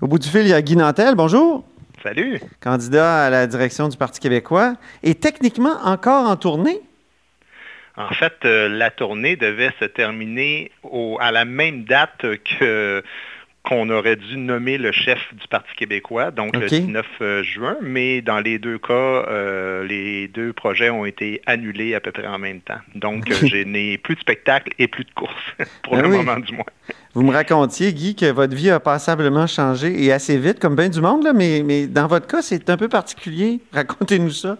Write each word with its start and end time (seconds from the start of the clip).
Au 0.00 0.06
bout 0.06 0.18
du 0.18 0.28
fil, 0.28 0.42
il 0.42 0.48
y 0.48 0.52
a 0.52 0.62
Guy 0.62 0.76
Nantel. 0.76 1.14
Bonjour. 1.14 1.64
Salut. 2.02 2.40
Candidat 2.60 3.24
à 3.26 3.30
la 3.30 3.46
direction 3.46 3.88
du 3.88 3.96
Parti 3.96 4.20
québécois 4.20 4.74
et 5.02 5.14
techniquement 5.14 5.76
encore 5.84 6.28
en 6.28 6.36
tournée? 6.36 6.80
En 7.96 8.10
fait, 8.14 8.34
euh, 8.44 8.68
la 8.68 8.90
tournée 8.92 9.34
devait 9.34 9.72
se 9.80 9.84
terminer 9.84 10.70
au- 10.84 11.18
à 11.20 11.32
la 11.32 11.44
même 11.44 11.82
date 11.82 12.24
que 12.60 13.02
qu'on 13.68 13.90
aurait 13.90 14.16
dû 14.16 14.38
nommer 14.38 14.78
le 14.78 14.92
chef 14.92 15.18
du 15.34 15.46
Parti 15.46 15.68
québécois, 15.76 16.30
donc 16.30 16.56
le 16.56 16.66
19 16.68 17.06
euh, 17.20 17.42
juin, 17.42 17.76
mais 17.82 18.22
dans 18.22 18.40
les 18.40 18.58
deux 18.58 18.78
cas, 18.78 18.92
euh, 18.94 19.86
les 19.86 20.26
deux 20.28 20.54
projets 20.54 20.88
ont 20.88 21.04
été 21.04 21.42
annulés 21.44 21.94
à 21.94 22.00
peu 22.00 22.10
près 22.10 22.26
en 22.26 22.38
même 22.38 22.60
temps. 22.60 22.78
Donc, 22.94 23.30
euh, 23.30 23.34
OK. 23.34 23.46
je 23.46 23.56
n'ai 23.58 23.98
plus 23.98 24.14
de 24.14 24.20
spectacle 24.20 24.72
et 24.78 24.88
plus 24.88 25.04
de 25.04 25.10
course, 25.10 25.34
pour 25.82 25.96
Ben 25.96 26.02
le 26.02 26.08
oui. 26.08 26.16
moment 26.16 26.38
du 26.38 26.54
moins. 26.54 26.64
Vous 27.12 27.22
me 27.22 27.32
racontiez, 27.32 27.92
Guy, 27.92 28.16
que 28.16 28.30
votre 28.30 28.56
vie 28.56 28.70
a 28.70 28.80
passablement 28.80 29.46
changé 29.46 30.02
et 30.02 30.12
assez 30.12 30.38
vite, 30.38 30.60
comme 30.60 30.74
bien 30.74 30.88
du 30.88 31.02
monde, 31.02 31.24
là, 31.24 31.34
mais, 31.34 31.62
mais 31.62 31.86
dans 31.86 32.06
votre 32.06 32.26
cas, 32.26 32.40
c'est 32.40 32.70
un 32.70 32.78
peu 32.78 32.88
particulier. 32.88 33.60
Racontez-nous 33.72 34.30
ça. 34.30 34.56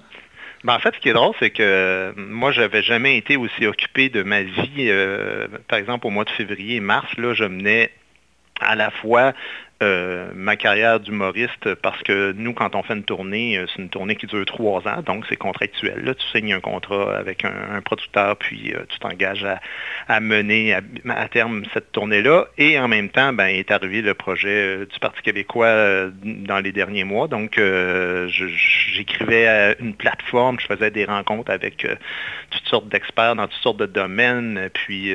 Ben, 0.64 0.74
en 0.74 0.80
fait, 0.80 0.92
ce 0.94 1.00
qui 1.00 1.08
est 1.08 1.14
drôle, 1.14 1.34
c'est 1.38 1.50
que 1.50 1.62
euh, 1.62 2.12
moi, 2.16 2.52
j'avais 2.52 2.82
jamais 2.82 3.16
été 3.16 3.36
aussi 3.38 3.64
occupé 3.66 4.10
de 4.10 4.22
ma 4.22 4.42
vie. 4.42 4.88
euh, 4.88 5.46
par 5.66 5.78
exemple, 5.78 6.06
au 6.06 6.10
mois 6.10 6.24
de 6.24 6.30
février 6.30 6.76
et 6.76 6.80
mars, 6.80 7.08
là, 7.16 7.32
je 7.32 7.44
menais 7.44 7.90
à 8.60 8.74
la 8.74 8.90
fois 8.90 9.32
euh, 9.80 10.30
ma 10.34 10.56
carrière 10.56 10.98
d'humoriste 10.98 11.74
parce 11.76 12.02
que 12.02 12.32
nous, 12.32 12.52
quand 12.52 12.74
on 12.74 12.82
fait 12.82 12.94
une 12.94 13.04
tournée, 13.04 13.58
euh, 13.58 13.66
c'est 13.68 13.80
une 13.80 13.88
tournée 13.88 14.16
qui 14.16 14.26
dure 14.26 14.44
trois 14.44 14.88
ans, 14.88 15.02
donc 15.06 15.24
c'est 15.28 15.36
contractuel. 15.36 16.04
Là, 16.04 16.14
tu 16.14 16.26
signes 16.32 16.52
un 16.52 16.58
contrat 16.60 17.16
avec 17.16 17.44
un, 17.44 17.80
producteur, 17.82 18.36
puis 18.36 18.74
euh, 18.74 18.80
tu 18.88 18.98
t'engages 18.98 19.46
à, 20.08 20.20
mener 20.20 20.74
à, 20.74 21.28
terme 21.28 21.62
cette 21.72 21.92
tournée-là. 21.92 22.48
Et 22.58 22.76
en 22.80 22.88
même 22.88 23.08
temps, 23.08 23.32
ben, 23.32 23.46
est 23.46 23.70
arrivé 23.70 24.02
le 24.02 24.14
projet 24.14 24.48
euh, 24.80 24.86
du 24.86 24.98
Parti 24.98 25.22
québécois 25.22 26.08
dans 26.24 26.58
les 26.58 26.72
derniers 26.72 27.04
mois. 27.04 27.28
Donc, 27.28 27.60
j'écrivais 28.26 29.46
à 29.46 29.78
une 29.78 29.94
plateforme, 29.94 30.58
je 30.58 30.66
faisais 30.66 30.90
des 30.90 31.04
rencontres 31.04 31.52
avec 31.52 31.86
toutes 32.50 32.66
sortes 32.66 32.88
d'experts 32.88 33.36
dans 33.36 33.46
toutes 33.46 33.62
sortes 33.62 33.78
de 33.78 33.86
domaines, 33.86 34.70
puis... 34.72 35.14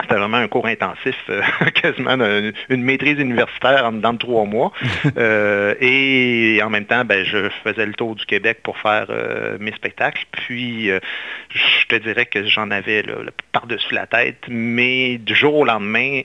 c'était 0.00 0.14
vraiment 0.14 0.36
un 0.36 0.48
cours 0.48 0.66
intensif, 0.66 1.16
euh, 1.28 1.42
quasiment 1.74 2.12
une, 2.12 2.52
une 2.68 2.82
maîtrise 2.82 3.18
universitaire 3.18 3.84
en 3.84 3.92
dedans 3.92 4.12
de 4.12 4.18
trois 4.18 4.44
mois. 4.44 4.72
Euh, 5.16 5.74
et 5.80 6.60
en 6.62 6.70
même 6.70 6.84
temps, 6.84 7.04
ben, 7.04 7.24
je 7.24 7.48
faisais 7.64 7.86
le 7.86 7.94
tour 7.94 8.14
du 8.14 8.24
Québec 8.26 8.60
pour 8.62 8.78
faire 8.78 9.06
euh, 9.10 9.56
mes 9.58 9.72
spectacles. 9.72 10.24
Puis, 10.30 10.88
je 10.88 11.86
te 11.88 11.96
dirais 11.96 12.26
que 12.26 12.46
j'en 12.46 12.70
avais 12.70 13.04
par-dessus 13.52 13.94
la 13.94 14.06
tête. 14.06 14.44
Mais 14.48 15.18
du 15.18 15.34
jour 15.34 15.54
au 15.54 15.64
lendemain, 15.64 16.20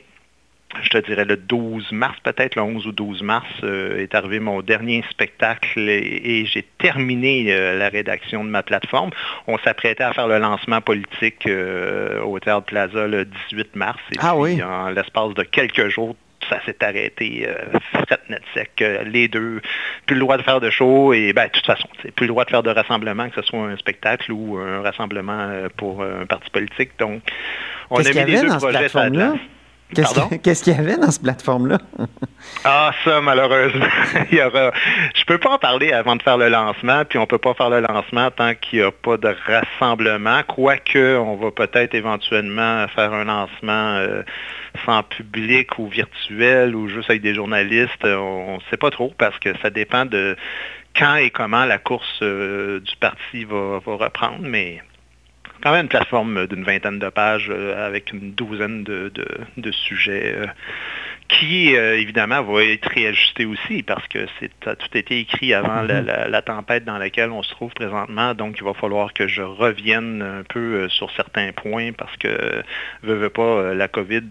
je 0.81 0.89
te 0.89 0.97
dirais 1.05 1.25
le 1.25 1.37
12 1.37 1.91
mars, 1.91 2.17
peut-être 2.23 2.55
le 2.55 2.61
11 2.63 2.87
ou 2.87 2.91
12 2.91 3.21
mars, 3.23 3.47
euh, 3.63 3.99
est 4.01 4.15
arrivé 4.15 4.39
mon 4.39 4.61
dernier 4.61 5.03
spectacle 5.09 5.79
et, 5.79 6.21
et 6.41 6.45
j'ai 6.45 6.63
terminé 6.79 7.45
euh, 7.49 7.77
la 7.77 7.89
rédaction 7.89 8.43
de 8.43 8.49
ma 8.49 8.63
plateforme. 8.63 9.11
On 9.47 9.57
s'apprêtait 9.59 10.03
à 10.03 10.13
faire 10.13 10.27
le 10.27 10.37
lancement 10.39 10.81
politique 10.81 11.45
euh, 11.47 12.21
au 12.21 12.39
Théâtre 12.39 12.65
Plaza 12.65 13.07
le 13.07 13.25
18 13.51 13.75
mars. 13.75 13.99
Et 14.11 14.17
Ah 14.19 14.31
puis, 14.33 14.55
oui. 14.55 14.63
en 14.63 14.89
l'espace 14.89 15.33
de 15.33 15.43
quelques 15.43 15.89
jours, 15.89 16.15
ça 16.49 16.59
s'est 16.65 16.83
arrêté 16.83 17.47
euh, 17.47 17.79
fret 17.93 18.19
net 18.29 18.41
sec. 18.53 18.71
euh, 18.81 19.03
les 19.03 19.29
deux, 19.29 19.61
plus 20.05 20.15
le 20.15 20.19
droit 20.19 20.35
de 20.37 20.41
faire 20.43 20.59
de 20.59 20.69
show 20.69 21.13
et 21.13 21.31
ben, 21.31 21.45
de 21.45 21.51
toute 21.51 21.65
façon, 21.65 21.87
plus 22.15 22.25
le 22.25 22.33
droit 22.33 22.43
de 22.43 22.49
faire 22.49 22.63
de 22.63 22.69
rassemblement, 22.69 23.29
que 23.29 23.35
ce 23.41 23.47
soit 23.47 23.59
un 23.59 23.77
spectacle 23.77 24.29
ou 24.33 24.57
un 24.57 24.81
rassemblement 24.81 25.37
euh, 25.39 25.69
pour 25.77 26.03
un 26.03 26.25
parti 26.25 26.49
politique. 26.49 26.91
Donc, 26.99 27.21
on 27.89 27.97
a 27.97 28.09
mis 28.09 28.31
les 28.31 28.41
deux 28.41 28.47
projets 28.57 28.89
sur 28.89 28.99
la 28.99 29.09
plateforme-là? 29.09 29.27
place. 29.29 29.39
Qu'est-ce 29.93 30.63
qu'il 30.63 30.73
y 30.73 30.77
avait 30.77 30.97
dans 30.97 31.11
cette 31.11 31.23
plateforme-là? 31.23 31.79
Ah, 32.65 32.91
ça, 33.03 33.21
malheureusement, 33.21 33.85
il 34.31 34.37
y 34.37 34.41
aura... 34.41 34.71
Je 35.15 35.23
peux 35.25 35.37
pas 35.37 35.51
en 35.51 35.57
parler 35.57 35.93
avant 35.93 36.15
de 36.15 36.21
faire 36.21 36.37
le 36.37 36.49
lancement, 36.49 37.03
puis 37.05 37.17
on 37.17 37.25
peut 37.25 37.37
pas 37.37 37.53
faire 37.53 37.69
le 37.69 37.79
lancement 37.79 38.31
tant 38.31 38.53
qu'il 38.53 38.79
n'y 38.79 38.85
a 38.85 38.91
pas 38.91 39.17
de 39.17 39.33
rassemblement, 39.45 40.41
quoique 40.47 41.17
on 41.17 41.35
va 41.35 41.51
peut-être 41.51 41.93
éventuellement 41.93 42.85
faire 42.89 43.13
un 43.13 43.23
lancement 43.23 43.95
euh, 43.95 44.23
sans 44.85 45.03
public 45.03 45.79
ou 45.79 45.87
virtuel 45.87 46.75
ou 46.75 46.89
juste 46.89 47.09
avec 47.09 47.21
des 47.21 47.33
journalistes. 47.33 48.03
On 48.03 48.55
ne 48.55 48.69
sait 48.69 48.77
pas 48.77 48.91
trop 48.91 49.13
parce 49.17 49.37
que 49.39 49.57
ça 49.61 49.69
dépend 49.69 50.05
de 50.05 50.35
quand 50.95 51.15
et 51.15 51.31
comment 51.31 51.65
la 51.65 51.77
course 51.77 52.19
euh, 52.21 52.79
du 52.81 52.95
parti 52.97 53.45
va, 53.45 53.79
va 53.85 53.95
reprendre, 53.95 54.41
mais 54.41 54.81
quand 55.63 55.71
même 55.71 55.83
une 55.83 55.89
plateforme 55.89 56.45
d'une 56.47 56.63
vingtaine 56.65 56.99
de 56.99 57.09
pages 57.09 57.47
euh, 57.49 57.87
avec 57.87 58.11
une 58.11 58.33
douzaine 58.33 58.83
de, 58.83 59.09
de- 59.09 59.25
de 59.57 59.71
sujets 59.71 60.35
euh, 60.35 60.45
qui, 61.29 61.75
euh, 61.75 61.97
évidemment, 61.97 62.43
va 62.43 62.63
être 62.65 62.85
réajusté 62.89 63.45
aussi 63.45 63.81
parce 63.81 64.05
que 64.09 64.27
c'est 64.39 64.51
a 64.67 64.75
tout 64.75 64.95
été 64.97 65.19
écrit 65.19 65.53
avant 65.53 65.81
la, 65.87 66.01
la- 66.01 66.27
la 66.27 66.41
tempête 66.41 66.83
dans 66.85 66.97
laquelle 66.97 67.31
on 67.31 67.41
se 67.43 67.51
trouve 67.51 67.73
présentement. 67.73 68.33
Donc, 68.33 68.57
il 68.59 68.63
va 68.63 68.73
falloir 68.73 69.13
que 69.13 69.25
je 69.27 69.41
revienne 69.41 70.21
un 70.21 70.43
peu 70.43 70.89
sur 70.89 71.09
certains 71.11 71.51
points 71.53 71.91
parce 71.93 72.15
que, 72.17 72.27
veux, 73.01 73.15
veux 73.15 73.29
pas, 73.29 73.73
la 73.73 73.87
COVID 73.87 74.21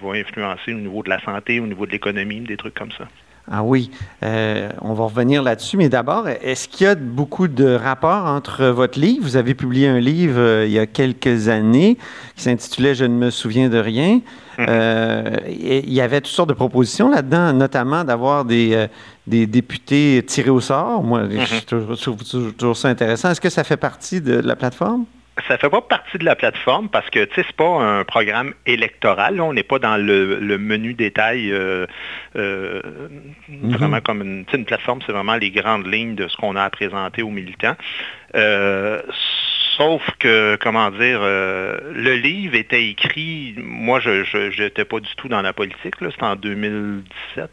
va 0.00 0.12
influencer 0.12 0.72
au 0.72 0.78
niveau 0.78 1.02
de 1.02 1.10
la 1.10 1.20
santé, 1.20 1.60
au 1.60 1.66
niveau 1.66 1.86
de 1.86 1.90
l'économie, 1.92 2.40
des 2.40 2.56
trucs 2.56 2.74
comme 2.74 2.92
ça. 2.92 3.08
Ah 3.50 3.62
oui, 3.62 3.90
euh, 4.22 4.68
on 4.82 4.92
va 4.92 5.04
revenir 5.04 5.42
là-dessus, 5.42 5.78
mais 5.78 5.88
d'abord, 5.88 6.28
est-ce 6.28 6.68
qu'il 6.68 6.86
y 6.86 6.90
a 6.90 6.94
beaucoup 6.94 7.48
de 7.48 7.74
rapports 7.74 8.26
entre 8.26 8.66
votre 8.66 8.98
livre? 8.98 9.24
Vous 9.24 9.36
avez 9.36 9.54
publié 9.54 9.88
un 9.88 10.00
livre 10.00 10.38
euh, 10.38 10.66
il 10.66 10.72
y 10.72 10.78
a 10.78 10.86
quelques 10.86 11.48
années 11.48 11.96
qui 12.36 12.42
s'intitulait 12.42 12.94
Je 12.94 13.06
ne 13.06 13.14
me 13.14 13.30
souviens 13.30 13.70
de 13.70 13.78
rien. 13.78 14.20
Euh, 14.58 15.36
et 15.46 15.78
il 15.86 15.92
y 15.92 16.00
avait 16.00 16.20
toutes 16.20 16.34
sortes 16.34 16.48
de 16.48 16.54
propositions 16.54 17.08
là-dedans, 17.08 17.52
notamment 17.52 18.04
d'avoir 18.04 18.44
des, 18.44 18.74
euh, 18.74 18.86
des 19.26 19.46
députés 19.46 20.22
tirés 20.26 20.50
au 20.50 20.60
sort. 20.60 21.02
Moi, 21.02 21.22
je 21.30 21.64
trouve, 21.64 21.94
je 21.94 22.02
trouve 22.02 22.24
toujours, 22.24 22.54
toujours 22.54 22.76
ça 22.76 22.88
intéressant. 22.88 23.30
Est-ce 23.30 23.40
que 23.40 23.50
ça 23.50 23.64
fait 23.64 23.76
partie 23.76 24.20
de 24.20 24.34
la 24.34 24.56
plateforme? 24.56 25.04
Ça 25.46 25.58
fait 25.58 25.70
pas 25.70 25.80
partie 25.80 26.18
de 26.18 26.24
la 26.24 26.34
plateforme 26.34 26.88
parce 26.88 27.08
que 27.10 27.28
c'est 27.34 27.52
pas 27.52 27.80
un 27.80 28.04
programme 28.04 28.54
électoral. 28.66 29.36
là. 29.36 29.44
On 29.44 29.52
n'est 29.52 29.62
pas 29.62 29.78
dans 29.78 29.96
le, 29.96 30.36
le 30.40 30.58
menu 30.58 30.94
détail 30.94 31.52
euh, 31.52 31.86
euh, 32.36 32.80
vraiment 33.48 34.00
comme 34.00 34.22
une, 34.22 34.64
plateforme, 34.64 35.00
c'est 35.06 35.12
vraiment 35.12 35.36
les 35.36 35.50
grandes 35.50 35.86
lignes 35.86 36.14
de 36.14 36.28
ce 36.28 36.36
qu'on 36.36 36.56
a 36.56 36.62
à 36.64 36.70
présenter 36.70 37.22
aux 37.22 37.30
militants. 37.30 37.76
Euh, 38.34 39.00
sauf 39.76 40.02
que, 40.18 40.56
comment 40.60 40.90
dire, 40.90 41.20
le 41.20 42.14
livre 42.14 42.56
était 42.56 42.88
écrit, 42.88 43.54
moi 43.58 44.00
je 44.00 44.62
n'étais 44.62 44.84
pas 44.84 45.00
du 45.00 45.14
tout 45.16 45.28
dans 45.28 45.42
la 45.42 45.52
politique, 45.52 45.94
c'était 46.00 46.24
en 46.24 46.36
2017. 46.36 47.50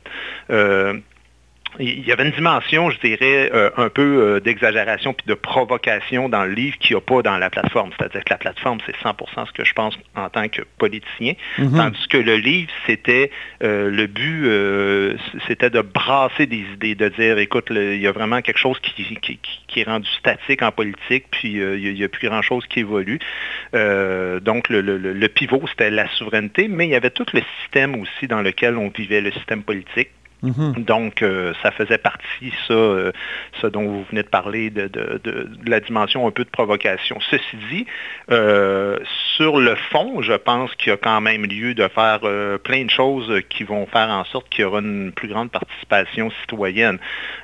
Il 1.79 2.05
y 2.07 2.11
avait 2.11 2.23
une 2.25 2.31
dimension, 2.31 2.89
je 2.89 2.99
dirais, 2.99 3.49
euh, 3.53 3.69
un 3.77 3.89
peu 3.89 4.01
euh, 4.01 4.39
d'exagération 4.39 5.13
puis 5.13 5.25
de 5.27 5.33
provocation 5.33 6.29
dans 6.29 6.45
le 6.45 6.51
livre 6.53 6.77
qu'il 6.77 6.95
n'y 6.95 6.97
a 6.97 7.01
pas 7.01 7.21
dans 7.21 7.37
la 7.37 7.49
plateforme. 7.49 7.91
C'est-à-dire 7.97 8.23
que 8.23 8.29
la 8.33 8.37
plateforme, 8.37 8.79
c'est 8.85 8.95
100% 8.97 9.47
ce 9.47 9.51
que 9.51 9.65
je 9.65 9.73
pense 9.73 9.97
en 10.15 10.29
tant 10.29 10.47
que 10.47 10.61
politicien, 10.77 11.33
tandis 11.77 12.07
que 12.07 12.17
le 12.17 12.37
livre, 12.37 12.71
c'était 12.85 13.29
euh, 13.63 13.89
le 13.89 14.07
but, 14.07 14.45
c'était 15.47 15.69
de 15.69 15.81
brasser 15.81 16.45
des 16.45 16.63
idées, 16.73 16.95
de 16.95 17.09
dire, 17.09 17.37
écoute, 17.39 17.67
il 17.71 17.99
y 17.99 18.07
a 18.07 18.11
vraiment 18.11 18.41
quelque 18.41 18.57
chose 18.59 18.79
qui, 18.79 18.93
qui- 18.93 19.15
qui- 19.17 19.39
qui 19.67 19.79
est 19.81 19.83
rendu 19.83 20.07
statique 20.19 20.61
en 20.61 20.71
politique, 20.71 21.25
puis 21.31 21.53
il 21.53 21.93
n'y 21.93 22.03
a, 22.03 22.09
plus 22.09 22.27
grand-chose 22.29 22.65
qui 22.67 22.79
évolue. 22.81 23.19
Donc, 23.73 24.69
le, 24.69 24.81
le- 24.81 24.97
le- 24.97 25.13
le 25.13 25.27
pivot, 25.27 25.61
c'était 25.67 25.89
la 25.89 26.07
souveraineté, 26.09 26.67
mais 26.67 26.85
il 26.87 26.91
y 26.91 26.95
avait 26.95 27.09
tout 27.09 27.25
le 27.33 27.41
système 27.61 27.95
aussi 28.01 28.27
dans 28.27 28.41
lequel 28.41 28.77
on 28.77 28.89
vivait, 28.89 29.21
le 29.21 29.31
système 29.31 29.63
politique. 29.63 30.09
Mhm. 30.41 30.83
Donc, 30.83 31.21
euh, 31.21 31.53
ça 31.63 31.71
faisait 31.71 31.97
partie, 31.97 32.53
ça, 32.67 32.73
euh, 32.73 33.11
ça 33.61 33.69
dont 33.69 33.83
vous 33.83 34.03
venez 34.11 34.23
de 34.23 34.27
parler, 34.27 34.69
de, 34.69 34.89
la 35.65 35.79
dimension 35.79 36.27
un 36.27 36.31
peu 36.31 36.43
de 36.43 36.49
provocation. 36.49 37.17
Ceci 37.29 37.57
dit, 37.69 37.85
euh, 38.31 38.99
sur 39.35 39.57
le 39.57 39.75
fond, 39.75 40.21
je 40.21 40.33
pense 40.33 40.73
qu'il 40.75 40.89
y 40.89 40.93
a 40.93 40.97
quand 40.97 41.21
même 41.21 41.45
lieu 41.45 41.73
de 41.73 41.87
faire 41.87 42.19
euh, 42.23 42.57
plein 42.57 42.85
de 42.85 42.89
choses 42.89 43.41
qui 43.49 43.63
vont 43.63 43.85
faire 43.87 44.09
en 44.09 44.23
sorte 44.25 44.49
qu'il 44.49 44.61
y 44.61 44.65
aura 44.65 44.79
une 44.79 45.11
plus 45.11 45.27
grande 45.27 45.51
participation 45.51 46.31
citoyenne. 46.41 46.99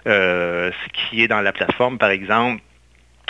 Euh, 0.08 0.72
ce 0.72 0.90
qui 0.94 1.24
est 1.24 1.28
dans 1.28 1.42
la 1.42 1.52
plateforme, 1.52 1.98
par 1.98 2.10
exemple, 2.10 2.62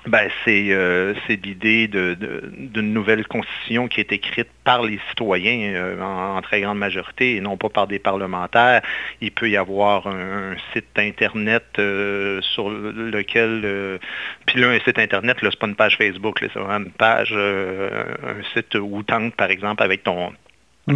ben, 0.08 0.30
c'est 0.44 0.68
euh, 0.72 1.14
l'idée 1.30 1.88
d'une 1.88 2.94
nouvelle 2.94 3.28
constitution 3.28 3.88
qui 3.88 4.00
est 4.00 4.12
écrite 4.12 4.48
par 4.64 4.82
les 4.82 5.00
citoyens 5.10 5.74
euh, 5.76 6.02
en, 6.02 6.42
très 6.42 6.62
grande 6.62 6.80
majorité 6.80 7.36
et 7.36 7.42
non 7.42 7.56
pas 7.56 7.70
par 7.70 7.86
des 7.86 8.00
parlementaires. 8.00 8.82
Il 9.22 9.32
peut 9.32 9.50
y 9.50 9.58
avoir 9.58 10.08
un, 10.08 10.56
site 10.74 10.98
Internet 10.98 11.66
euh, 11.78 12.42
sur 12.42 12.70
lequel... 12.70 14.00
Puis 14.48 14.60
là, 14.60 14.70
un 14.70 14.80
site 14.80 14.98
Internet, 14.98 15.38
ce 15.40 15.46
n'est 15.46 15.52
pas 15.52 15.68
une 15.68 15.76
page 15.76 15.98
Facebook, 15.98 16.40
c'est 16.40 16.58
une 16.58 16.92
page, 16.92 17.34
un 17.34 18.44
site 18.54 18.76
où 18.76 19.04
tente, 19.04 19.36
par 19.36 19.52
exemple, 19.52 19.84
avec 19.84 20.04
ton 20.04 20.32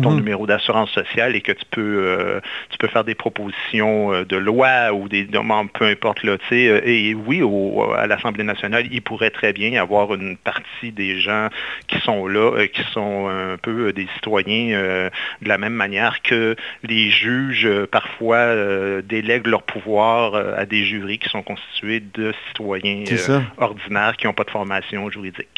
ton 0.01 0.12
mhm. 0.12 0.18
numéro 0.18 0.47
d'assurance 0.47 0.92
sociale 0.92 1.36
et 1.36 1.42
que 1.42 1.51
tu 1.51 1.65
peux, 1.71 1.81
euh, 1.81 2.39
tu 2.69 2.77
peux 2.77 2.88
faire 2.88 3.03
des 3.03 3.15
propositions 3.15 4.13
euh, 4.13 4.25
de 4.25 4.38
loi 4.38 4.94
ou 4.94 5.07
des 5.07 5.25
demandes, 5.25 5.71
peu 5.71 5.86
importe 5.86 6.24
là, 6.24 6.38
euh, 6.51 6.81
et 6.83 7.13
oui, 7.13 7.42
à 7.97 8.07
l'Assemblée 8.07 8.44
nationale, 8.44 8.88
il 8.92 9.01
pourrait 9.01 9.30
très 9.30 9.53
bien 9.53 9.69
y 9.69 9.77
avoir 9.77 10.13
une 10.13 10.38
partie 10.38 10.92
des 10.92 11.19
gens 11.19 11.50
qui 11.88 12.00
sont 12.00 12.27
là, 12.27 12.68
qui 12.68 12.83
sont 12.92 13.27
un 13.27 13.57
peu 13.57 13.94
des 13.94 14.07
citoyens 14.15 15.09
de 15.42 15.47
la 15.47 15.57
même 15.57 15.74
manière 15.74 16.21
que 16.21 16.56
les 16.83 17.09
juges 17.09 17.69
parfois 17.92 19.01
délèguent 19.01 19.47
leur 19.47 19.63
pouvoir 19.63 20.36
à 20.36 20.65
des 20.65 20.86
jurys 20.86 21.19
qui 21.19 21.30
sont 21.30 21.44
constitués 21.44 22.01
de 22.13 22.33
citoyens 22.47 23.03
ordinaires 23.57 24.15
qui 24.18 24.27
n'ont 24.27 24.33
pas 24.33 24.44
de 24.44 24.51
formation 24.51 25.09
juridique. 25.09 25.55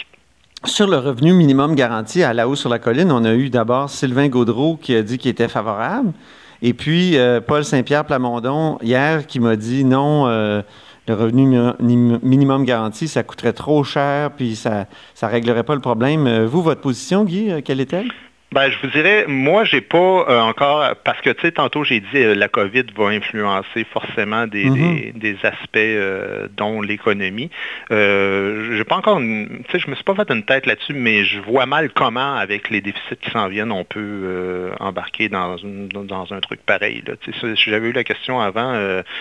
Sur 0.65 0.87
le 0.87 0.97
revenu 0.97 1.33
minimum 1.33 1.75
garanti 1.75 2.23
à 2.23 2.33
la 2.33 2.47
haut 2.47 2.55
sur 2.55 2.69
la 2.69 2.79
colline, 2.79 3.11
on 3.11 3.23
a 3.25 3.33
eu 3.33 3.49
d'abord 3.49 3.89
Sylvain 3.89 4.27
Gaudreau 4.27 4.75
qui 4.75 4.95
a 4.95 5.03
dit 5.03 5.17
qu'il 5.17 5.29
était 5.29 5.47
favorable. 5.47 6.11
Et 6.63 6.73
puis 6.73 7.15
euh, 7.15 7.39
Paul 7.39 7.63
Saint-Pierre 7.63 8.05
Plamondon, 8.05 8.79
hier, 8.81 9.27
qui 9.27 9.39
m'a 9.39 9.55
dit 9.55 9.83
non, 9.83 10.27
euh, 10.27 10.63
le 11.07 11.13
revenu 11.13 11.57
minimum 11.79 12.65
garanti, 12.65 13.07
ça 13.07 13.21
coûterait 13.23 13.53
trop 13.53 13.83
cher, 13.83 14.31
puis 14.31 14.55
ça 14.55 14.87
ne 15.21 15.27
réglerait 15.27 15.63
pas 15.63 15.75
le 15.75 15.81
problème. 15.81 16.25
Euh, 16.25 16.47
vous, 16.47 16.63
votre 16.63 16.81
position, 16.81 17.23
Guy, 17.23 17.61
quelle 17.63 17.79
est-elle? 17.79 18.11
Ben, 18.53 18.71
je 18.71 18.77
vous 18.81 18.87
dirais, 18.87 19.25
moi, 19.27 19.65
j'ai 19.65 19.81
pas 19.81 19.97
euh, 19.97 20.39
encore, 20.39 20.95
parce 21.03 21.19
que, 21.19 21.31
tu 21.31 21.41
sais, 21.41 21.51
tantôt, 21.51 21.83
j'ai 21.83 21.99
dit, 21.99 22.07
euh, 22.15 22.33
la 22.33 22.47
COVID 22.47 22.85
va 22.95 23.07
influencer 23.07 23.85
forcément 23.91 24.47
des, 24.47 24.69
mhm. 24.69 25.37
aspects 25.43 25.75
euh, 25.75 26.47
dont 26.55 26.81
l'économie. 26.81 27.49
j'ai 27.89 28.83
pas 28.85 28.95
encore, 28.95 29.19
tu 29.19 29.63
sais, 29.69 29.79
je 29.79 29.89
me 29.89 29.95
suis 29.95 30.03
pas 30.05 30.15
fait 30.15 30.31
une 30.31 30.43
tête 30.43 30.65
là-dessus, 30.65 30.93
mais 30.93 31.25
je 31.25 31.41
vois 31.41 31.65
mal 31.65 31.89
comment, 31.91 32.35
avec 32.35 32.69
les 32.69 32.79
déficits 32.79 33.17
qui 33.21 33.31
s'en 33.31 33.49
viennent, 33.49 33.71
on 33.73 33.83
peut 33.83 34.71
embarquer 34.79 35.27
dans, 35.27 35.57
dans 35.91 36.33
un 36.33 36.39
truc 36.39 36.61
pareil. 36.65 37.03
Là. 37.05 37.15
J'avais 37.55 37.89
eu 37.89 37.93
la 37.93 38.05
question 38.05 38.39
avant, 38.39 38.73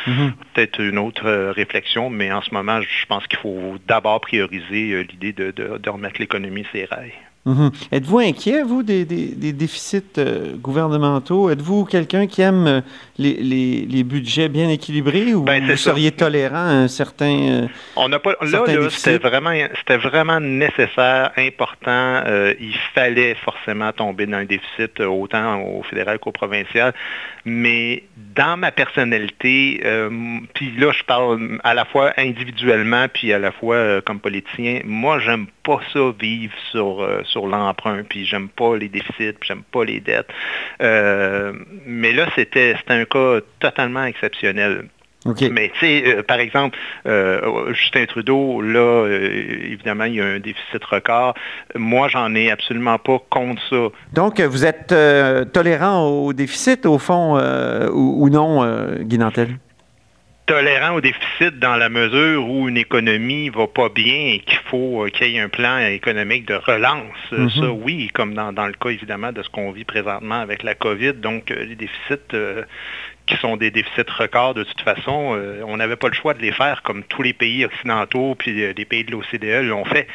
mhm. 0.06 0.34
peut-être 0.54 0.80
une 0.80 0.98
autre 0.98 1.50
réflexion, 1.50 2.10
mais 2.10 2.30
en 2.30 2.42
ce 2.42 2.54
moment, 2.54 2.80
je 2.80 3.06
pense 3.06 3.26
qu'il 3.26 3.40
faut 3.40 3.74
d'abord 3.88 4.20
prioriser 4.20 5.04
l'idée 5.10 5.32
de, 5.32 5.50
de 5.50 5.90
remettre 5.90 6.20
l'économie 6.20 6.64
ses 6.72 6.84
rails. 6.84 7.25
Mhm. 7.46 7.70
Êtes-vous 7.92 8.18
inquiet, 8.18 8.62
vous, 8.64 8.82
des, 8.82 9.04
déficits 9.04 10.02
euh, 10.18 10.56
gouvernementaux? 10.56 11.48
Êtes-vous 11.48 11.84
quelqu'un 11.84 12.26
qui 12.26 12.42
aime 12.42 12.66
euh, 12.66 12.80
les, 13.18 14.02
budgets 14.02 14.48
bien 14.48 14.68
équilibrés 14.68 15.32
ou 15.32 15.44
ben, 15.44 15.64
vous 15.64 15.76
seriez 15.76 16.10
tolérant 16.10 16.56
à 16.56 16.72
un 16.72 16.88
certain. 16.88 17.38
Euh, 17.38 17.68
On 17.94 18.08
n'a 18.08 18.18
pas. 18.18 18.32
Là, 18.42 18.64
c'était 18.90 19.18
vraiment, 19.18 19.52
vraiment 20.02 20.40
nécessaire, 20.40 21.30
important. 21.36 22.22
il 22.60 22.74
fallait 22.94 23.36
forcément 23.36 23.92
tomber 23.92 24.26
dans 24.26 24.38
un 24.38 24.44
déficit 24.44 24.98
autant 25.00 25.62
au 25.62 25.84
fédéral 25.84 26.18
qu'au 26.18 26.32
provincial. 26.32 26.92
Mais 27.44 28.02
dans 28.34 28.56
ma 28.56 28.72
personnalité, 28.72 29.80
puis 30.54 30.72
là, 30.78 30.90
je 30.90 31.04
parle 31.04 31.60
à 31.62 31.74
la 31.74 31.84
fois 31.84 32.12
individuellement 32.16 33.06
puis 33.12 33.32
à 33.32 33.38
la 33.38 33.52
fois 33.52 34.00
comme 34.02 34.18
politicien, 34.18 34.80
moi, 34.84 35.20
j'aime 35.20 35.46
pas 35.62 35.80
ça 35.92 36.00
vivre 36.18 36.52
sur 36.72 37.06
sur 37.24 37.35
l'emprunt, 37.44 38.02
puis 38.08 38.24
j'aime 38.24 38.48
pas 38.48 38.76
les 38.76 38.88
déficits, 38.88 39.32
puis 39.32 39.48
j'aime 39.48 39.62
pas 39.70 39.84
les 39.84 40.00
dettes. 40.00 40.28
Euh, 40.80 41.52
mais 41.84 42.12
là, 42.12 42.28
c'était 42.34 42.76
un 42.88 43.04
cas 43.04 43.40
totalement 43.60 44.04
exceptionnel. 44.04 44.88
Mais 45.50 45.72
tu 45.74 45.80
sais, 45.80 46.04
euh, 46.06 46.22
par 46.22 46.38
exemple, 46.38 46.78
euh, 47.06 47.72
Justin 47.74 48.06
Trudeau, 48.06 48.60
là, 48.60 49.08
évidemment, 49.08 50.04
il 50.04 50.14
y 50.14 50.20
a 50.20 50.24
un 50.24 50.38
déficit 50.38 50.84
record. 50.84 51.34
Moi, 51.74 52.06
j'en 52.06 52.32
ai 52.36 52.52
absolument 52.52 52.96
pas 52.98 53.18
contre 53.28 53.60
ça. 53.68 53.88
Donc, 54.12 54.40
vous 54.40 54.64
êtes 54.64 54.94
tolérant 55.52 56.06
au 56.06 56.32
déficit, 56.32 56.86
au 56.86 56.98
fond, 56.98 57.40
ou, 57.92 58.24
ou, 58.24 58.30
non, 58.30 58.64
Guy 59.00 59.18
Nantel? 59.18 59.58
Tolérant 60.46 60.94
au 60.94 61.00
déficit 61.00 61.58
dans 61.58 61.76
la 61.76 61.88
mesure 61.88 62.48
où 62.48 62.68
une 62.68 62.76
économie 62.76 63.48
va 63.48 63.66
pas 63.66 63.88
bien 63.88 64.34
et 64.34 64.38
qu'il 64.38 64.58
faut 64.70 65.04
euh, 65.04 65.10
qu'il 65.10 65.28
y 65.28 65.36
ait 65.36 65.40
un 65.40 65.48
plan 65.48 65.78
économique 65.78 66.46
de 66.46 66.54
relance. 66.54 67.02
Euh, 67.32 67.46
mm-hmm. 67.46 67.60
Ça, 67.60 67.70
oui, 67.72 68.08
comme 68.14 68.34
dans, 68.34 68.66
le 68.66 68.72
cas 68.72 68.90
évidemment 68.90 69.32
de 69.32 69.42
ce 69.42 69.50
qu'on 69.50 69.72
vit 69.72 69.84
présentement 69.84 70.40
avec 70.40 70.62
la 70.62 70.74
COVID. 70.74 71.14
Donc, 71.14 71.50
euh, 71.50 71.64
les 71.64 71.74
déficits 71.74 72.14
qui 73.26 73.36
sont 73.38 73.56
des 73.56 73.72
déficits 73.72 74.08
records 74.08 74.54
de 74.54 74.62
toute 74.62 74.80
façon, 74.82 75.36
on 75.66 75.76
n'avait 75.78 75.96
pas 75.96 76.06
le 76.06 76.14
choix 76.14 76.32
de 76.32 76.40
les 76.40 76.52
faire 76.52 76.82
comme 76.82 77.02
tous 77.02 77.22
les 77.22 77.32
pays 77.32 77.64
occidentaux 77.64 78.36
puis 78.36 78.72
les 78.72 78.84
pays 78.84 79.02
de 79.02 79.10
l'OCDE 79.10 79.66
l'ont 79.68 79.84
fait. 79.84 80.06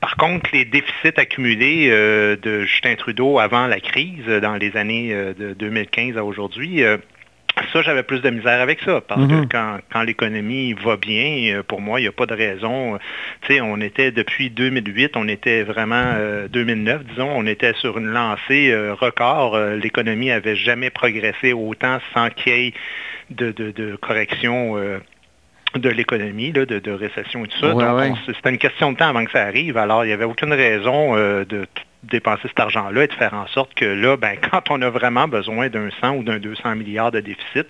Par 0.00 0.16
contre, 0.16 0.48
les 0.54 0.64
déficits 0.64 1.18
accumulés 1.18 1.90
de 1.90 2.62
Justin 2.62 2.94
Trudeau 2.94 3.38
avant 3.38 3.66
la 3.66 3.78
crise, 3.80 4.24
dans 4.40 4.56
les 4.56 4.74
années 4.78 5.14
de 5.38 5.52
2015 5.52 6.16
à 6.16 6.24
aujourd'hui, 6.24 6.82
ça, 7.72 7.82
j'avais 7.82 8.02
plus 8.02 8.20
de 8.20 8.30
misère 8.30 8.60
avec 8.60 8.80
ça, 8.80 9.00
parce 9.00 9.26
que 9.26 9.32
mhm. 9.32 9.48
quand, 9.48 10.02
l'économie 10.02 10.72
va 10.74 10.96
bien, 10.96 11.54
euh, 11.54 11.62
pour 11.62 11.80
moi, 11.80 12.00
il 12.00 12.04
n'y 12.04 12.08
a 12.08 12.12
pas 12.12 12.26
de 12.26 12.34
raison. 12.34 12.98
Tu 13.42 13.54
sais, 13.54 13.60
on 13.60 13.80
était 13.80 14.10
depuis 14.10 14.50
2008, 14.50 15.16
on 15.16 15.28
était 15.28 15.62
vraiment, 15.62 16.14
2009, 16.50 17.00
euh, 17.00 17.04
disons, 17.08 17.30
on 17.34 17.46
était 17.46 17.74
sur 17.74 17.98
une 17.98 18.08
lancée 18.08 18.70
euh, 18.70 18.94
record. 18.94 19.58
l'économie 19.58 20.28
n'avait 20.28 20.56
jamais 20.56 20.90
progressé 20.90 21.52
autant 21.52 21.98
sans 22.14 22.30
qu'il 22.30 22.52
y 22.52 22.66
ait 22.68 22.74
de, 23.30 23.96
correction 23.96 24.76
de 25.74 25.88
l'économie, 25.88 26.52
de, 26.52 26.90
récession 26.90 27.44
et 27.44 27.48
tout 27.48 27.58
ça. 27.58 28.14
C'était 28.26 28.50
une 28.50 28.58
question 28.58 28.92
de 28.92 28.96
temps 28.96 29.08
avant 29.08 29.24
que 29.24 29.30
ça 29.30 29.42
arrive. 29.42 29.76
Alors, 29.76 30.04
il 30.04 30.08
n'y 30.08 30.14
avait 30.14 30.24
aucune 30.24 30.52
raison 30.52 31.14
de 31.14 31.66
dépenser 32.02 32.48
cet 32.48 32.58
argent-là 32.60 33.04
et 33.04 33.06
de 33.08 33.12
faire 33.12 33.34
en 33.34 33.46
sorte 33.48 33.74
que 33.74 33.84
là, 33.84 34.16
ben, 34.16 34.36
quand 34.50 34.70
on 34.70 34.80
a 34.82 34.90
vraiment 34.90 35.28
besoin 35.28 35.68
d'un 35.68 35.88
100 36.00 36.16
ou 36.16 36.22
d'un 36.22 36.38
200 36.38 36.76
milliards 36.76 37.10
de 37.10 37.20
déficit, 37.20 37.66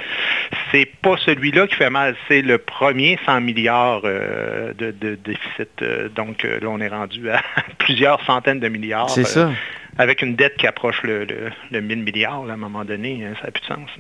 c'est 0.71 0.87
pas 1.03 1.17
celui-là 1.17 1.67
qui 1.67 1.75
fait 1.75 1.91
mal, 1.91 2.17
c'est 2.29 2.43
le 2.43 2.59
premier 2.59 3.19
100 3.27 3.41
milliards 3.41 4.03
euh, 4.05 4.73
de, 4.75 4.91
déficit. 4.93 5.71
Euh, 5.83 6.09
donc 6.09 6.45
euh, 6.45 6.61
là, 6.61 6.69
on 6.69 6.81
est 6.81 6.89
rendu 6.89 7.31
à 7.31 7.43
plusieurs 7.79 8.25
centaines 8.25 8.61
de 8.61 8.69
milliards. 8.69 9.11
C'est 9.11 9.25
ça. 9.25 9.51
Avec 9.99 10.23
une 10.23 10.37
dette 10.37 10.57
qui 10.57 10.67
approche 10.67 11.03
le, 11.03 11.27
le, 11.71 11.81
1000 11.81 12.03
milliards 12.03 12.49
à 12.49 12.53
un 12.53 12.57
moment 12.57 12.85
donné, 12.85 13.25
hein, 13.25 13.35
ça 13.41 13.47
n'a 13.47 13.51
plus 13.51 13.63
de 13.63 13.67
sens. 13.67 13.91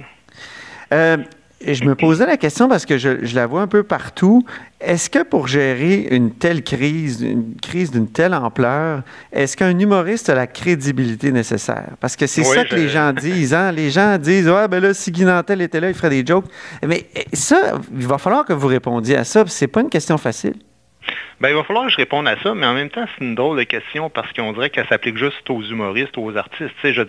Et 1.63 1.75
je 1.75 1.85
me 1.85 1.95
posais 1.95 2.25
la 2.25 2.39
question 2.39 2.69
parce 2.69 2.87
que 2.87 2.97
je, 2.97 3.35
la 3.35 3.47
vois 3.47 3.61
un 3.61 3.67
peu 3.67 3.83
partout. 3.83 4.43
Est-ce 4.81 5.11
que 5.11 5.23
pour 5.23 5.47
gérer 5.47 6.09
une 6.11 6.31
telle 6.31 6.63
crise, 6.63 7.21
une 7.21 7.55
crise 7.61 7.91
d'une 7.91 8.09
telle 8.09 8.33
ampleur, 8.33 9.03
est-ce 9.31 9.59
qu'un 9.59 9.79
humoriste 9.79 10.31
a 10.31 10.35
la 10.35 10.47
crédibilité 10.47 11.31
nécessaire? 11.33 11.91
Parce 12.01 12.17
que 12.17 12.27
c'est 12.27 12.45
ça 12.45 12.65
que 12.65 12.75
les 12.75 12.89
gens 12.89 13.13
disent. 13.21 13.53
Hein? 13.53 13.73
Les 13.73 13.91
gens 13.91 14.17
disent 14.17 14.49
Ouais, 14.49 14.69
ben 14.69 14.83
là, 14.83 14.95
si 14.95 15.11
Guy 15.11 15.25
Nantel 15.25 15.61
était 15.61 15.81
là, 15.81 15.89
il 15.89 15.95
ferait 15.95 16.09
des 16.09 16.25
jokes. 16.25 16.47
Mais 16.87 17.07
eh, 17.15 17.37
ça, 17.37 17.79
il 17.95 18.07
va 18.07 18.17
falloir 18.17 18.47
que 18.47 18.55
vous 18.55 18.69
répondiez 18.69 19.17
à 19.17 19.25
ça. 19.25 19.45
C'est 19.47 19.67
pas 19.67 19.83
une 19.83 19.91
question 19.91 20.17
facile. 20.17 20.55
Ben, 21.41 21.51
il 21.51 21.55
va 21.55 21.65
falloir 21.65 21.87
que 21.87 21.93
je 21.93 21.97
réponde 21.97 22.29
à 22.29 22.37
ça, 22.43 22.55
mais 22.55 22.67
en 22.67 22.75
même 22.75 22.91
temps, 22.91 23.05
c'est 23.07 23.25
une 23.25 23.35
drôle 23.35 23.59
de 23.59 23.65
question 23.65 24.11
parce 24.11 24.33
qu'on 24.33 24.53
dirait 24.53 24.71
qu'elle 24.71 24.87
s'applique 24.87 25.17
juste 25.17 25.49
aux 25.49 25.63
humoristes, 25.63 26.17
aux 26.19 26.37
artistes. 26.37 26.71
je 26.83 27.03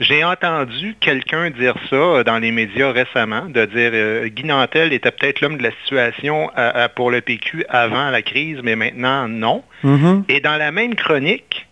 j'ai 0.00 0.24
entendu 0.24 0.96
quelqu'un 1.00 1.50
dire 1.50 1.74
ça 1.90 1.96
euh, 1.96 2.24
dans 2.24 2.38
les 2.38 2.52
médias 2.52 2.92
récemment, 2.92 3.46
de 3.46 3.64
dire 3.64 3.90
euh, 3.92 4.28
Guy 4.28 4.44
Nantel 4.44 4.92
était 4.92 5.10
peut-être 5.10 5.40
l'homme 5.40 5.58
de 5.58 5.62
la 5.62 5.72
situation 5.82 6.50
pour 6.94 7.10
le 7.10 7.20
PQ 7.20 7.64
avant 7.68 8.10
la 8.10 8.22
crise, 8.22 8.58
mais 8.62 8.76
maintenant 8.76 9.28
non. 9.28 9.62
Mm-hmm. 9.84 10.24
Et 10.28 10.40
dans 10.40 10.56
la 10.56 10.70
même 10.70 10.94
chronique, 10.94 11.66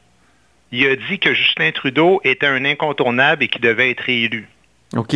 il 0.72 0.86
a 0.86 0.96
dit 0.96 1.18
que 1.18 1.34
Justin 1.34 1.70
Trudeau 1.72 2.20
était 2.24 2.46
un 2.46 2.64
incontournable 2.64 3.44
et 3.44 3.48
qu'il 3.48 3.60
devait 3.60 3.90
être 3.90 4.08
élu. 4.08 4.48
OK. 4.96 5.14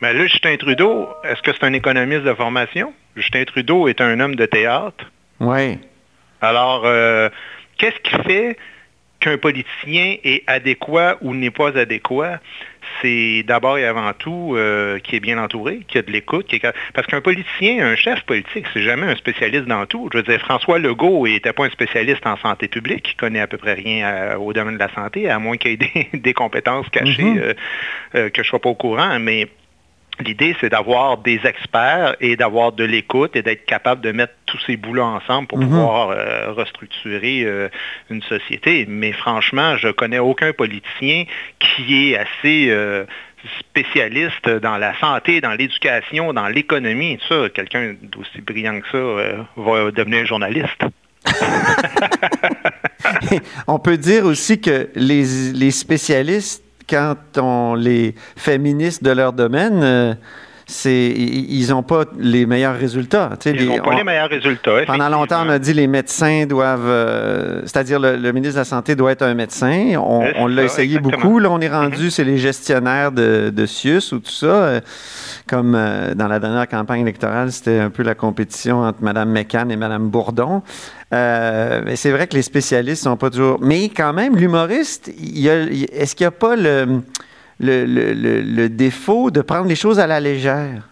Mais 0.00 0.12
là, 0.12 0.26
Justin 0.26 0.56
Trudeau, 0.56 1.08
est-ce 1.24 1.40
que 1.42 1.52
c'est 1.52 1.64
un 1.64 1.72
économiste 1.72 2.22
de 2.22 2.34
formation? 2.34 2.92
Justin 3.16 3.44
Trudeau 3.44 3.88
est 3.88 4.00
un 4.00 4.20
homme 4.20 4.36
de 4.36 4.44
théâtre. 4.44 5.10
Oui. 5.40 5.78
Alors, 6.40 6.82
euh, 6.84 7.28
qu'est-ce 7.78 7.98
qui 8.00 8.22
fait 8.22 8.56
qu'un 9.20 9.38
politicien 9.38 10.16
est 10.22 10.44
adéquat 10.46 11.16
ou 11.20 11.34
n'est 11.34 11.50
pas 11.50 11.76
adéquat? 11.76 12.40
c'est 13.02 13.42
d'abord 13.42 13.78
et 13.78 13.84
avant 13.84 14.12
tout 14.12 14.54
euh, 14.54 14.98
qui 15.00 15.16
est 15.16 15.20
bien 15.20 15.42
entouré, 15.42 15.80
qui 15.88 15.98
a 15.98 16.02
de 16.02 16.10
l'écoute. 16.10 16.50
Parce 16.94 17.06
qu'un 17.06 17.20
politicien, 17.20 17.84
un 17.84 17.96
chef 17.96 18.22
politique, 18.22 18.64
c'est 18.72 18.82
jamais 18.82 19.06
un 19.06 19.16
spécialiste 19.16 19.64
dans 19.64 19.84
tout. 19.86 20.08
Je 20.12 20.18
veux 20.18 20.22
dire, 20.22 20.38
François 20.40 20.78
Legault 20.78 21.26
n'était 21.26 21.52
pas 21.52 21.66
un 21.66 21.70
spécialiste 21.70 22.26
en 22.26 22.36
santé 22.36 22.68
publique, 22.68 23.10
il 23.10 23.16
connaît 23.16 23.40
à 23.40 23.48
peu 23.48 23.58
près 23.58 23.74
rien 23.74 24.06
euh, 24.06 24.36
au 24.36 24.52
domaine 24.52 24.74
de 24.74 24.78
la 24.78 24.94
santé, 24.94 25.28
à 25.28 25.38
moins 25.38 25.56
qu'il 25.56 25.82
ait 25.82 26.08
des, 26.14 26.34
compétences 26.34 26.88
cachées 26.90 27.22
mm-hmm. 27.22 27.54
que 28.12 28.30
je 28.34 28.40
ne 28.40 28.44
sois 28.44 28.60
pas 28.60 28.68
au 28.68 28.74
courant. 28.74 29.18
Mais 29.18 29.48
L'idée, 30.24 30.56
c'est 30.60 30.70
d'avoir 30.70 31.18
des 31.18 31.40
experts 31.44 32.16
et 32.20 32.36
d'avoir 32.36 32.72
de 32.72 32.84
l'écoute 32.84 33.36
et 33.36 33.42
d'être 33.42 33.66
capable 33.66 34.00
de 34.00 34.12
mettre 34.12 34.32
tous 34.46 34.58
ces 34.66 34.76
boulots 34.76 35.02
ensemble 35.02 35.48
pour 35.48 35.58
Mhm. 35.58 35.68
pouvoir 35.68 36.10
euh, 36.10 36.52
restructurer 36.52 37.42
euh, 37.44 37.68
une 38.10 38.22
société. 38.22 38.86
Mais 38.88 39.12
franchement, 39.12 39.76
je 39.76 39.88
connais 39.88 40.18
aucun 40.18 40.52
politicien 40.52 41.24
qui 41.58 42.12
est 42.12 42.16
assez 42.16 42.68
euh, 42.70 43.04
spécialiste 43.60 44.48
dans 44.48 44.78
la 44.78 44.98
santé, 44.98 45.40
dans 45.40 45.52
l'éducation, 45.52 46.32
dans 46.32 46.48
l'économie. 46.48 47.18
Ça, 47.28 47.48
quelqu'un 47.54 47.94
d'aussi 48.02 48.40
brillant 48.40 48.80
que 48.80 48.88
ça 48.90 49.46
va 49.56 49.90
devenir 49.90 50.26
journaliste. 50.26 50.82
on 53.66 53.78
peut 53.78 53.98
dire 53.98 54.24
aussi 54.24 54.60
que 54.60 54.88
les, 54.94 55.52
les 55.52 55.70
spécialistes, 55.70 56.62
quand 56.88 57.16
on 57.38 57.74
les 57.74 58.14
fait 58.36 58.58
ministres 58.58 59.04
de 59.04 59.10
leur 59.10 59.32
domaine, 59.32 59.82
euh, 59.82 60.14
c'est, 60.68 61.10
ils 61.16 61.68
n'ont 61.70 61.84
pas 61.84 62.06
les 62.18 62.44
meilleurs 62.44 62.76
résultats. 62.76 63.30
Ils 63.44 63.66
n'ont 63.68 63.78
pas 63.78 63.90
on- 63.92 63.96
les 63.96 64.02
meilleurs 64.02 64.28
résultats. 64.28 64.72
Pendant 64.84 65.08
longtemps, 65.08 65.44
on 65.46 65.48
a 65.48 65.60
dit 65.60 65.72
les 65.72 65.86
médecins 65.86 66.44
doivent, 66.44 66.80
euh, 66.88 67.60
c'est-à-dire 67.62 68.00
le, 68.00 68.16
le 68.16 68.32
ministre 68.32 68.54
de 68.56 68.60
la 68.60 68.64
Santé 68.64 68.96
doit 68.96 69.12
être 69.12 69.22
un 69.22 69.34
médecin. 69.34 69.92
On, 69.96 70.48
l'a 70.48 70.64
essayé 70.64 70.96
exactement. 70.96 71.22
beaucoup. 71.22 71.38
Là, 71.38 71.50
on 71.52 71.60
est 71.60 71.68
rendu, 71.68 72.10
c'est 72.10 72.24
les 72.24 72.36
gestionnaires 72.38 73.12
de, 73.12 73.50
de 73.54 73.64
CIUS 73.66 74.12
ou 74.12 74.18
tout 74.18 74.30
ça. 74.32 74.46
euh, 74.46 74.80
comme 75.46 75.76
euh, 75.76 76.14
dans 76.16 76.26
la 76.26 76.40
dernière 76.40 76.66
campagne 76.66 77.02
électorale, 77.02 77.52
c'était 77.52 77.78
un 77.78 77.90
peu 77.90 78.02
la 78.02 78.16
compétition 78.16 78.80
entre 78.82 78.98
Mme 79.02 79.30
McCann 79.30 79.70
et 79.70 79.76
Mme 79.76 80.08
Bourdon. 80.08 80.62
Mais 81.12 81.94
c'est 81.94 82.10
vrai 82.10 82.26
que 82.26 82.34
les 82.34 82.42
spécialistes 82.42 83.04
sont 83.04 83.16
pas 83.16 83.30
toujours. 83.30 83.58
Mais 83.60 83.88
quand 83.88 84.12
même, 84.12 84.36
l'humoriste, 84.36 85.08
est-ce 85.08 86.16
qu'il 86.16 86.24
n'y 86.24 86.26
a 86.26 86.30
pas 86.32 86.56
le, 86.56 87.02
le, 87.60 87.84
le- 87.84 88.12
le- 88.12 88.40
le 88.42 88.68
défaut 88.68 89.30
de 89.30 89.40
prendre 89.42 89.66
les 89.68 89.76
choses 89.76 89.98
à 89.98 90.06
la 90.06 90.20
légère? 90.20 90.88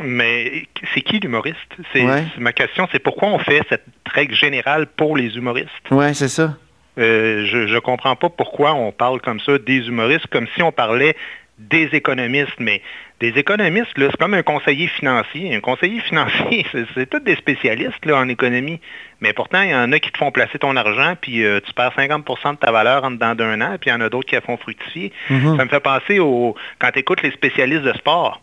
Mais 0.00 0.66
c'est 0.94 1.00
qui 1.00 1.18
l'humoriste? 1.18 1.56
C'est, 1.92 2.02
Ouais. 2.04 2.24
c'est- 2.34 2.40
Ma 2.40 2.52
question, 2.52 2.86
c'est 2.92 3.00
pourquoi 3.00 3.28
on 3.28 3.38
fait 3.40 3.62
cette 3.68 3.84
règle 4.06 4.34
générale 4.34 4.86
pour 4.86 5.16
les 5.16 5.36
humoristes? 5.36 5.68
Oui, 5.90 6.14
c'est 6.14 6.28
ça. 6.28 6.56
Euh, 6.98 7.44
je 7.46 7.72
ne 7.74 7.78
comprends 7.80 8.16
pas 8.16 8.28
pourquoi 8.28 8.74
on 8.74 8.92
parle 8.92 9.20
comme 9.20 9.40
ça 9.40 9.58
des 9.58 9.86
humoristes, 9.88 10.26
comme 10.28 10.46
si 10.54 10.62
on 10.62 10.72
parlait 10.72 11.16
des 11.58 11.88
économistes. 11.92 12.58
Mais 12.58 12.80
des 13.20 13.30
économistes, 13.30 13.88
c'est 13.96 14.16
comme 14.16 14.34
un 14.34 14.42
conseiller 14.42 14.86
financier. 14.86 15.54
Un 15.54 15.60
conseiller 15.60 16.00
financier, 16.00 16.64
c'est, 16.94 17.10
tous 17.10 17.18
des 17.20 17.34
spécialistes 17.36 18.04
là, 18.04 18.18
en 18.18 18.28
économie. 18.28 18.80
Mais 19.20 19.32
pourtant, 19.32 19.62
il 19.62 19.70
y 19.70 19.74
en 19.74 19.90
a 19.90 19.98
qui 19.98 20.12
te 20.12 20.18
font 20.18 20.30
placer 20.30 20.58
ton 20.58 20.76
argent, 20.76 21.14
puis 21.20 21.44
euh, 21.44 21.60
tu 21.64 21.72
perds 21.72 21.92
50% 21.96 22.52
de 22.52 22.56
ta 22.56 22.70
valeur 22.70 23.02
en 23.02 23.10
dedans 23.10 23.34
d'un 23.34 23.60
an, 23.60 23.76
puis 23.80 23.90
il 23.90 23.92
y 23.92 23.96
en 23.96 24.00
a 24.00 24.08
d'autres 24.08 24.28
qui 24.28 24.36
la 24.36 24.40
font 24.40 24.56
fructifier. 24.56 25.12
Mhm. 25.30 25.56
Ça 25.56 25.64
me 25.64 25.68
fait 25.68 25.80
penser 25.80 26.20
au 26.20 26.54
quand 26.78 26.90
tu 26.92 27.00
écoutes 27.00 27.22
les 27.22 27.32
spécialistes 27.32 27.82
de 27.82 27.92
sport. 27.94 28.40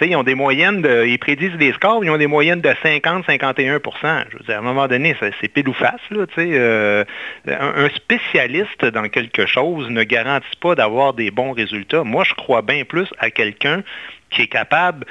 Ils 0.00 0.16
ont 0.16 0.22
des 0.22 0.34
moyennes. 0.34 0.86
Ils 1.06 1.18
prédisent 1.18 1.56
des 1.56 1.72
scores, 1.72 2.04
ils 2.04 2.10
ont 2.10 2.18
des 2.18 2.26
moyennes 2.26 2.60
de 2.60 2.68
50-51 2.68 4.24
Je 4.30 4.38
veux 4.38 4.44
dire, 4.44 4.56
à 4.56 4.58
un 4.58 4.62
moment 4.62 4.88
donné, 4.88 5.16
c'est 5.20 5.48
pile 5.48 5.68
ou 5.68 5.72
face. 5.72 6.00
Là, 6.10 6.26
euh, 6.38 7.04
un, 7.46 7.88
spécialiste 7.90 8.84
dans 8.84 9.08
quelque 9.08 9.46
chose 9.46 9.88
ne 9.88 10.02
garantit 10.02 10.56
pas 10.60 10.74
d'avoir 10.74 11.14
des 11.14 11.30
bons 11.30 11.52
résultats. 11.52 12.04
Moi, 12.04 12.24
je 12.24 12.34
crois 12.34 12.62
bien 12.62 12.84
plus 12.84 13.08
à 13.18 13.30
quelqu'un 13.30 13.82
qui 14.30 14.42
est 14.42 14.48
capable 14.48 15.06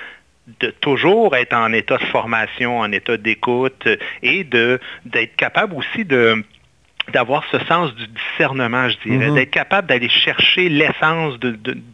de 0.59 0.71
toujours 0.71 1.35
être 1.37 1.53
en 1.53 1.71
état 1.71 1.97
de 1.97 2.03
formation, 2.05 2.79
en 2.79 2.91
état 2.91 3.15
d'écoute 3.15 3.87
et 4.21 4.43
d'être 4.43 5.35
capable 5.37 5.75
aussi 5.75 6.03
de 6.03 6.43
d'avoir 7.11 7.43
ce 7.51 7.57
sens 7.65 7.93
du 7.95 8.05
discernement, 8.07 8.87
je 8.89 8.97
dirais, 9.09 9.27
Mhm. 9.29 9.35
d'être 9.35 9.51
capable 9.51 9.87
d'aller 9.87 10.09
chercher 10.09 10.69
l'essence 10.69 11.33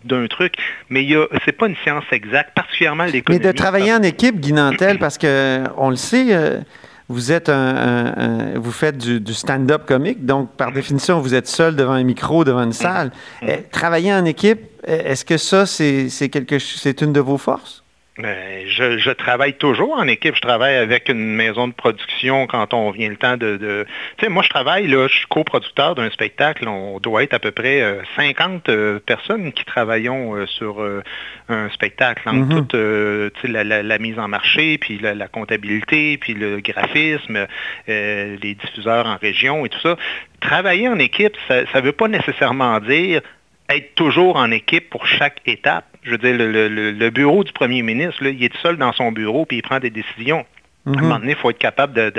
d'un 0.05 0.27
truc, 0.27 0.53
mais 0.89 1.01
a- 1.15 1.25
c'est 1.45 1.51
pas 1.51 1.67
une 1.67 1.75
science 1.77 2.03
exacte, 2.11 2.53
particulièrement 2.53 3.05
Mais 3.05 3.11
l'économie. 3.11 3.43
de 3.43 3.51
travailler 3.51 3.93
en 3.93 4.03
équipe, 4.03 4.39
Guy 4.39 4.53
Nantel, 4.53 4.99
parce 4.99 5.17
que 5.17 5.63
on 5.77 5.89
le 5.89 5.95
sait, 5.95 6.27
euh, 6.35 6.59
vous 7.07 7.31
êtes 7.31 7.49
un, 7.49 7.53
un- 7.75 8.13
un- 8.17 8.59
vous 8.59 8.71
faites 8.71 8.97
du, 8.99 9.19
du 9.19 9.33
stand-up 9.33 9.85
comique, 9.87 10.25
donc 10.25 10.51
par 10.55 10.71
définition, 10.71 11.19
vous 11.19 11.33
êtes 11.33 11.47
seul 11.47 11.75
devant 11.75 11.93
un 11.93 12.03
micro, 12.03 12.43
devant 12.43 12.61
une 12.63 12.71
salle. 12.73 13.11
Eh, 13.41 13.63
travailler 13.71 14.13
en 14.13 14.25
équipe, 14.25 14.59
eh, 14.87 14.91
est-ce 14.93 15.25
que 15.25 15.37
ça, 15.37 15.65
c'est 15.65 16.29
quelque, 16.29 16.59
c'est 16.59 17.01
une 17.01 17.13
de 17.13 17.19
vos 17.19 17.37
forces? 17.39 17.83
Ben, 18.21 18.67
je, 18.67 18.97
je 18.97 19.11
travaille 19.11 19.53
toujours 19.53 19.97
en 19.97 20.05
équipe. 20.05 20.35
Je 20.35 20.41
travaille 20.41 20.75
avec 20.75 21.07
une 21.07 21.33
maison 21.35 21.69
de 21.69 21.73
production 21.73 22.47
quand 22.47 22.73
on 22.73 22.91
vient 22.91 23.07
le 23.07 23.15
temps 23.15 23.37
de... 23.37 23.55
de- 23.55 23.85
Tu 24.17 24.25
sais, 24.25 24.29
moi, 24.29 24.43
je 24.43 24.49
travaille, 24.49 24.87
là, 24.87 25.07
je 25.07 25.15
suis 25.15 25.27
coproducteur 25.27 25.95
d'un 25.95 26.09
spectacle. 26.09 26.67
On 26.67 26.99
doit 26.99 27.23
être 27.23 27.33
à 27.33 27.39
peu 27.39 27.51
près 27.51 27.81
euh, 27.81 28.01
50 28.17 28.67
euh, 28.67 28.99
personnes 28.99 29.53
qui 29.53 29.63
travaillons 29.63 30.35
euh, 30.35 30.45
sur 30.47 30.81
euh, 30.81 31.01
un 31.47 31.69
spectacle. 31.69 32.27
Entre 32.27 32.39
Mhm. 32.39 32.49
toute 32.57 32.75
euh, 32.75 33.29
la, 33.45 33.63
la- 33.63 33.83
la 33.83 33.97
mise 33.99 34.19
en 34.19 34.27
marché, 34.27 34.77
puis 34.77 34.99
la, 34.99 35.13
la 35.15 35.29
comptabilité, 35.29 36.17
puis 36.17 36.33
le 36.33 36.59
graphisme, 36.59 37.47
euh, 37.87 38.37
les 38.41 38.53
diffuseurs 38.53 39.05
en 39.05 39.15
région 39.15 39.65
et 39.65 39.69
tout 39.69 39.79
ça. 39.79 39.95
Travailler 40.41 40.89
en 40.89 40.99
équipe, 40.99 41.37
ça 41.47 41.63
ne 41.63 41.81
veut 41.81 41.93
pas 41.93 42.09
nécessairement 42.09 42.79
dire 42.81 43.21
être 43.69 43.95
toujours 43.95 44.35
en 44.35 44.51
équipe 44.51 44.89
pour 44.89 45.05
chaque 45.07 45.39
étape. 45.45 45.85
Je 46.03 46.11
veux 46.11 46.17
dire, 46.17 46.35
le, 46.37 47.09
bureau 47.09 47.43
du 47.43 47.51
premier 47.51 47.81
ministre, 47.81 48.23
il 48.25 48.43
est 48.43 48.57
seul 48.57 48.77
dans 48.77 48.93
son 48.93 49.11
bureau 49.11 49.45
puis 49.45 49.57
il 49.57 49.61
prend 49.61 49.79
des 49.79 49.89
décisions. 49.89 50.45
À 50.89 50.99
un 50.99 51.01
Mhm. 51.01 51.01
moment 51.07 51.19
donné, 51.19 51.31
il 51.31 51.37
faut 51.37 51.49
être 51.51 51.57
capable 51.57 51.93
de... 51.93 52.11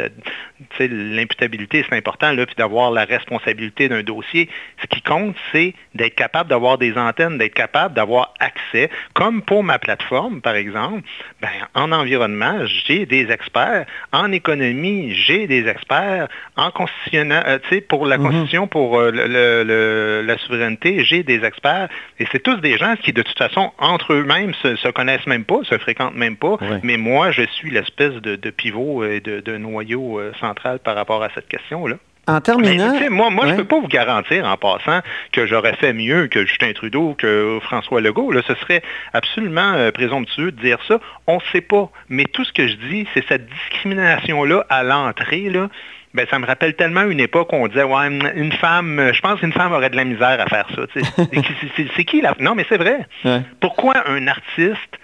l'imputabilité, 0.79 1.85
c'est 1.89 1.97
important, 1.97 2.33
là, 2.33 2.47
puis 2.47 2.55
d'avoir 2.57 2.91
la 2.91 3.05
responsabilité 3.05 3.89
d'un 3.89 4.03
dossier. 4.03 4.49
Ce 4.81 4.87
qui 4.87 5.03
compte, 5.03 5.35
c'est 5.53 5.75
d'être 5.95 6.15
capable 6.15 6.49
d'avoir 6.51 6.79
des 6.79 6.97
antennes, 6.97 7.39
d'être 7.39 7.55
capable 7.55 7.95
d'avoir 7.95 8.35
accès. 8.41 8.91
Comme 9.15 9.43
pour 9.43 9.65
ma 9.65 9.79
plateforme, 9.79 10.41
par 10.41 10.55
exemple, 10.55 11.03
ben, 11.41 11.49
en 11.75 11.93
environnement, 11.93 12.65
j'ai 12.87 13.07
des 13.07 13.31
experts. 13.31 13.87
En 14.13 14.33
économie, 14.33 15.13
j'ai 15.15 15.47
des 15.47 15.67
experts. 15.69 16.29
En 16.57 16.71
constitutionnel, 16.71 17.43
euh, 17.47 17.59
tu 17.63 17.69
sais, 17.77 17.81
pour 17.81 18.07
la 18.07 18.19
Mhm. 18.19 18.25
constitution, 18.27 18.67
pour 18.67 18.99
euh, 18.99 19.11
le- 19.11 19.27
le- 19.27 19.65
le- 19.65 20.23
la 20.27 20.39
souveraineté, 20.39 21.05
j'ai 21.05 21.23
des 21.23 21.45
experts. 21.45 21.89
Et 22.19 22.27
c'est 22.33 22.43
tous 22.43 22.57
des 22.61 22.77
gens 22.79 22.95
qui, 22.97 23.13
de 23.13 23.23
toute 23.23 23.39
façon, 23.39 23.73
entre 23.79 24.13
eux-mêmes, 24.13 24.55
se, 24.55 24.77
se 24.77 24.89
connaissent 24.89 25.27
même 25.27 25.45
pas, 25.45 25.61
se 25.65 25.79
fréquentent 25.79 26.15
même 26.17 26.37
pas. 26.37 26.57
Mais 26.83 26.97
moi, 26.97 27.31
je 27.31 27.43
suis 27.43 27.71
l'espèce 27.71 28.15
de, 28.15 28.37
de 28.37 28.51
pivot 28.61 29.05
et 29.05 29.21
de, 29.21 29.41
de 29.41 29.57
noyau 29.57 30.19
euh, 30.19 30.33
central 30.39 30.79
par 30.79 30.95
rapport 30.95 31.23
à 31.23 31.29
cette 31.35 31.49
question-là. 31.49 31.97
En 32.27 32.35
Mais, 32.35 32.41
terminant, 32.43 32.93
tu 32.93 32.99
sais, 32.99 33.09
moi, 33.09 33.31
moi 33.31 33.47
je 33.47 33.53
ne 33.53 33.57
peux 33.57 33.65
pas 33.65 33.81
vous 33.81 33.89
garantir 33.89 34.45
en 34.47 34.57
passant 34.57 35.01
que 35.33 35.47
j'aurais 35.47 35.73
fait 35.77 35.93
mieux 35.95 36.27
que 36.29 36.45
Justin 36.45 36.73
Trudeau, 36.75 37.15
que 37.19 37.59
François 37.63 38.01
Legault. 38.03 38.31
Là, 38.31 38.43
ce 38.47 38.55
serait 38.57 38.83
absolument 39.15 39.73
euh, 39.73 39.91
présomptueux 39.91 40.53
de 40.53 40.61
dire 40.61 40.79
ça. 40.87 41.01
On 41.27 41.37
ne 41.37 41.41
sait 41.51 41.63
pas. 41.63 41.89
Mais 42.09 42.25
tout 42.25 42.45
ce 42.45 42.53
que 42.53 42.69
je 42.69 42.75
dis, 42.75 43.09
c'est 43.15 43.27
cette 43.27 43.49
discrimination-là 43.49 44.65
à 44.69 44.83
l'entrée, 44.83 45.49
là, 45.49 45.69
ben, 46.15 46.27
ça 46.31 46.39
me 46.39 46.47
rappelle 46.47 46.75
tellement 46.75 47.03
une 47.05 47.21
époque 47.21 47.53
où 47.53 47.57
on 47.57 47.69
disait, 47.69 47.85
ouais, 47.85 48.07
une- 48.09 48.31
une 48.35 48.53
femme, 48.53 48.99
euh, 48.99 49.13
je 49.13 49.21
pense 49.21 49.41
qu'une 49.41 49.53
femme 49.53 49.73
aurait 49.73 49.91
de 49.91 49.97
la 49.97 50.05
misère 50.05 50.39
à 50.41 50.47
faire 50.47 50.67
ça. 50.75 50.83
C'est 50.95 51.31
qui- 51.43 51.55
c'est- 51.77 51.89
c'est 51.97 52.05
qui 52.05 52.21
la... 52.21 52.35
Non, 52.39 52.55
mais 52.55 52.67
c'est 52.69 52.79
vrai. 52.79 52.99
Ouais. 53.25 53.41
Pourquoi 53.61 53.95
un 54.09 54.27
artiste 54.27 54.99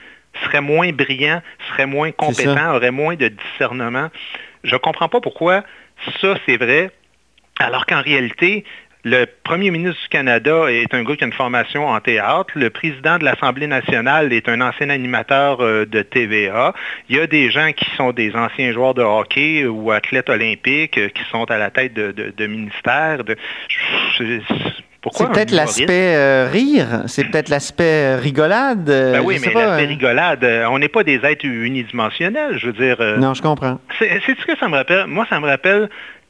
serait 0.44 0.60
moins 0.60 0.90
brillant, 0.92 1.42
serait 1.70 1.86
moins 1.86 2.10
compétent, 2.12 2.74
aurait 2.74 2.90
moins 2.90 3.14
de 3.16 3.28
discernement? 3.28 4.08
Je 4.64 4.74
ne 4.74 4.78
comprends 4.78 5.08
pas 5.08 5.20
pourquoi 5.20 5.62
ça, 6.20 6.34
c'est 6.46 6.56
vrai, 6.56 6.90
alors 7.58 7.86
qu'en 7.86 8.02
réalité, 8.02 8.64
le 9.04 9.24
premier 9.44 9.70
ministre 9.70 10.02
du 10.02 10.08
Canada 10.08 10.64
est 10.68 10.92
un 10.92 11.04
gars 11.04 11.14
qui 11.14 11.22
a 11.22 11.28
une 11.28 11.32
formation 11.32 11.86
en 11.86 12.00
théâtre. 12.00 12.50
Le 12.56 12.70
président 12.70 13.18
de 13.18 13.24
l'Assemblée 13.24 13.68
nationale 13.68 14.32
est 14.32 14.48
un 14.48 14.60
ancien 14.60 14.90
animateur 14.90 15.60
euh, 15.60 15.86
de 15.86 16.02
TVA. 16.02 16.74
Il 17.08 17.16
y 17.16 17.20
a 17.20 17.28
des 17.28 17.48
gens 17.52 17.70
qui 17.72 17.88
sont 17.96 18.10
des 18.10 18.34
anciens 18.34 18.72
joueurs 18.72 18.94
de 18.94 19.02
hockey 19.02 19.64
ou 19.64 19.92
athlètes 19.92 20.28
olympiques 20.28 20.98
euh, 20.98 21.08
qui 21.08 21.22
sont 21.30 21.48
à 21.52 21.56
la 21.56 21.70
tête 21.70 21.94
de, 21.94 22.10
de- 22.10 22.34
de 22.36 22.46
ministères. 22.48 23.22
De... 23.22 23.36
c'est 25.14 25.28
peut-être 25.30 25.50
l'aspect 25.52 26.14
euh, 26.16 26.48
rire, 26.50 27.02
c'est 27.06 27.24
peut-être 27.24 27.48
l'aspect 27.48 27.84
euh, 27.84 28.16
rigolade. 28.20 28.88
euh, 28.90 29.12
Ben 29.12 29.22
oui, 29.24 29.38
mais 29.44 29.52
l'aspect 29.52 29.86
rigolade, 29.86 30.44
on 30.70 30.78
n'est 30.78 30.88
pas 30.88 31.04
des 31.04 31.20
êtres 31.24 31.44
unidimensionnels. 31.46 32.58
Je 32.58 32.66
veux 32.66 32.72
dire, 32.72 32.96
Non, 33.18 33.34
je 33.34 33.42
comprends. 33.42 33.78
c'est 33.98 34.20
c'est 34.26 34.38
ce 34.38 34.44
que 34.46 34.56
ça 34.58 34.68
me 34.68 34.74
rappelle. 34.76 35.06
Moi, 35.06 35.26
ça 35.28 35.38
me 35.40 35.46
rappelle 35.46 35.88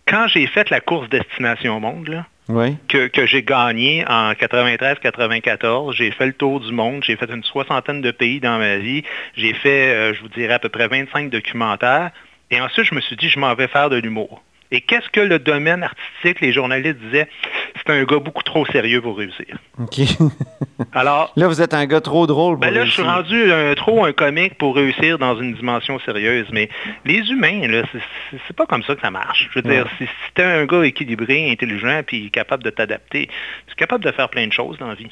quand 0.09 0.26
j'ai 0.28 0.47
fait 0.47 0.71
la 0.71 0.80
course 0.80 1.09
Destination 1.09 1.80
Monde, 1.80 2.09
là, 2.09 2.26
Oui. 2.49 2.76
que, 2.88 3.09
que 3.09 3.26
j'ai 3.26 3.42
gagné 3.42 4.04
en 4.09 4.33
93-94. 4.35 5.92
J'ai 5.95 6.11
fait 6.11 6.26
le 6.26 6.33
tour 6.33 6.61
du 6.61 6.73
monde. 6.73 7.02
J'ai 7.04 7.16
fait 7.16 7.28
une 7.30 7.42
soixantaine 7.42 8.00
de 8.02 8.11
pays 8.11 8.40
dans 8.40 8.59
ma 8.59 8.76
vie. 8.76 9.02
J'ai 9.37 9.52
fait, 9.54 9.88
euh, 9.95 10.14
je 10.14 10.21
vous 10.23 10.28
dirais, 10.28 10.54
à 10.54 10.59
peu 10.59 10.68
près 10.68 10.87
25 10.88 11.30
documentaires. 11.30 12.11
Et 12.50 12.61
ensuite, 12.61 12.87
je 12.87 12.95
me 12.95 13.00
suis 13.00 13.16
dit, 13.16 13.28
je 13.28 13.38
m'en 13.40 13.54
vais 13.54 13.66
faire 13.68 13.90
de 13.90 13.97
l'humour. 13.97 14.42
Et 14.70 14.80
qu'est-ce 14.80 15.08
que 15.11 15.20
le 15.20 15.38
domaine 15.38 15.82
artistique, 15.85 16.40
les 16.40 16.52
journalistes 16.52 16.99
disaient, 16.99 17.28
c'est 17.76 17.90
un 17.92 18.02
gars 18.04 18.18
beaucoup 18.18 18.42
trop 18.42 18.66
sérieux 18.66 19.00
pour 19.00 19.16
réussir. 19.16 19.58
OK. 19.78 20.00
Alors, 20.92 21.32
là, 21.37 21.46
vous 21.49 21.61
êtes 21.62 21.73
un 21.75 21.87
gas 21.87 22.00
trop 22.00 22.26
drôle 22.26 22.54
pour 22.56 22.61
ben 22.62 22.75
là, 22.75 22.85
je 22.85 22.90
suis 22.90 23.02
rendu 23.02 23.52
un- 23.52 23.75
trop 23.75 24.04
un 24.04 24.12
comique 24.12 24.58
pour 24.58 24.75
réussir 24.76 25.18
dans 25.18 25.38
une 25.40 25.54
dimension 25.54 25.99
sérieuse. 26.00 26.46
Mais 26.52 26.68
les 27.04 27.20
humains, 27.30 27.66
là, 27.68 27.82
c'est- 27.92 28.52
pas 28.56 28.66
comme 28.66 28.82
ça 28.82 28.94
que 28.94 29.00
ça 29.02 29.11
marche. 29.11 29.49
Je 29.54 29.61
veux 29.61 29.68
dire, 29.70 29.87
si, 29.99 30.04
si 30.04 30.11
t'es 30.35 30.42
un 30.42 30.64
gars 30.64 30.82
équilibré, 30.85 31.50
intelligent, 31.50 32.00
puis 32.06 32.30
capable 32.30 32.62
de 32.64 32.70
t'adapter, 32.70 33.26
tu 33.66 33.73
es 33.73 33.76
capable 33.76 34.02
de 34.04 34.11
faire 34.12 34.28
plein 34.30 34.46
de 34.46 34.52
choses 34.52 34.78
dans 34.78 34.88
la 34.88 34.94
vie. 34.94 35.11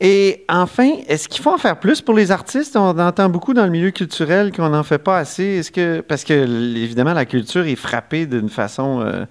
Et 0.00 0.44
enfin, 0.50 0.90
est-ce 1.08 1.28
qu'il 1.28 1.42
faut 1.42 1.52
en 1.52 1.58
faire 1.58 1.80
plus 1.80 2.02
pour 2.02 2.14
les 2.14 2.30
artistes? 2.30 2.76
On 2.76 2.98
entend 2.98 3.30
beaucoup 3.30 3.54
dans 3.54 3.64
le 3.64 3.70
milieu 3.70 3.90
culturel 3.90 4.52
qu'on 4.52 4.68
n'en 4.68 4.82
fait 4.82 4.98
pas 4.98 5.16
assez. 5.16 5.58
Est-ce 5.58 5.72
que 5.72 6.00
parce 6.00 6.24
que 6.24 6.34
évidemment 6.34 7.14
la 7.14 7.24
culture 7.24 7.66
est 7.66 7.76
frappée 7.76 8.26
d'une 8.26 8.50
façon 8.50 9.00
euh, 9.00 9.24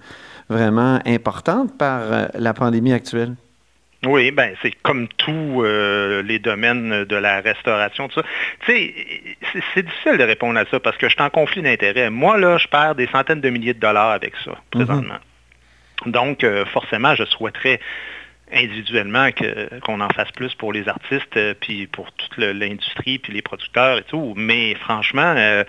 vraiment 0.48 0.98
importante 1.06 1.76
par 1.78 2.00
euh, 2.12 2.26
la 2.34 2.52
pandémie 2.52 2.92
actuelle? 2.92 3.34
Oui, 4.04 4.32
ben 4.32 4.54
c'est 4.60 4.72
comme 4.82 5.06
tous 5.16 5.62
euh, 5.62 6.22
les 6.22 6.40
domaines 6.40 7.04
de 7.04 7.16
la 7.16 7.40
restauration, 7.40 8.08
tout 8.08 8.20
ça. 8.20 8.26
Tu 8.66 8.72
sais, 8.72 8.94
c'est 9.72 9.84
difficile 9.84 10.18
de 10.18 10.24
répondre 10.24 10.58
à 10.58 10.64
ça 10.68 10.80
parce 10.80 10.96
que 10.96 11.08
je 11.08 11.14
suis 11.14 11.22
en 11.22 11.30
conflit 11.30 11.62
d'intérêts. 11.62 12.10
Moi, 12.10 12.38
là, 12.38 12.58
je 12.58 12.66
perds 12.66 12.96
des 12.96 13.06
centaines 13.06 13.40
de 13.40 13.50
milliers 13.50 13.74
de 13.74 13.80
dollars 13.80 14.10
avec 14.10 14.34
ça, 14.44 14.52
présentement. 14.70 15.18
Donc, 16.04 16.46
forcément, 16.72 17.14
je 17.14 17.24
souhaiterais 17.24 17.80
individuellement 18.52 19.28
qu'on 19.82 20.00
en 20.00 20.08
fasse 20.10 20.30
plus 20.32 20.54
pour 20.54 20.72
les 20.72 20.88
artistes, 20.88 21.36
euh, 21.36 21.54
puis 21.58 21.86
pour 21.86 22.12
toute 22.12 22.36
l'industrie, 22.38 23.18
puis 23.18 23.32
les 23.32 23.42
producteurs 23.42 23.98
et 23.98 24.02
tout. 24.04 24.34
Mais 24.36 24.74
franchement, 24.74 25.34
euh, 25.36 25.64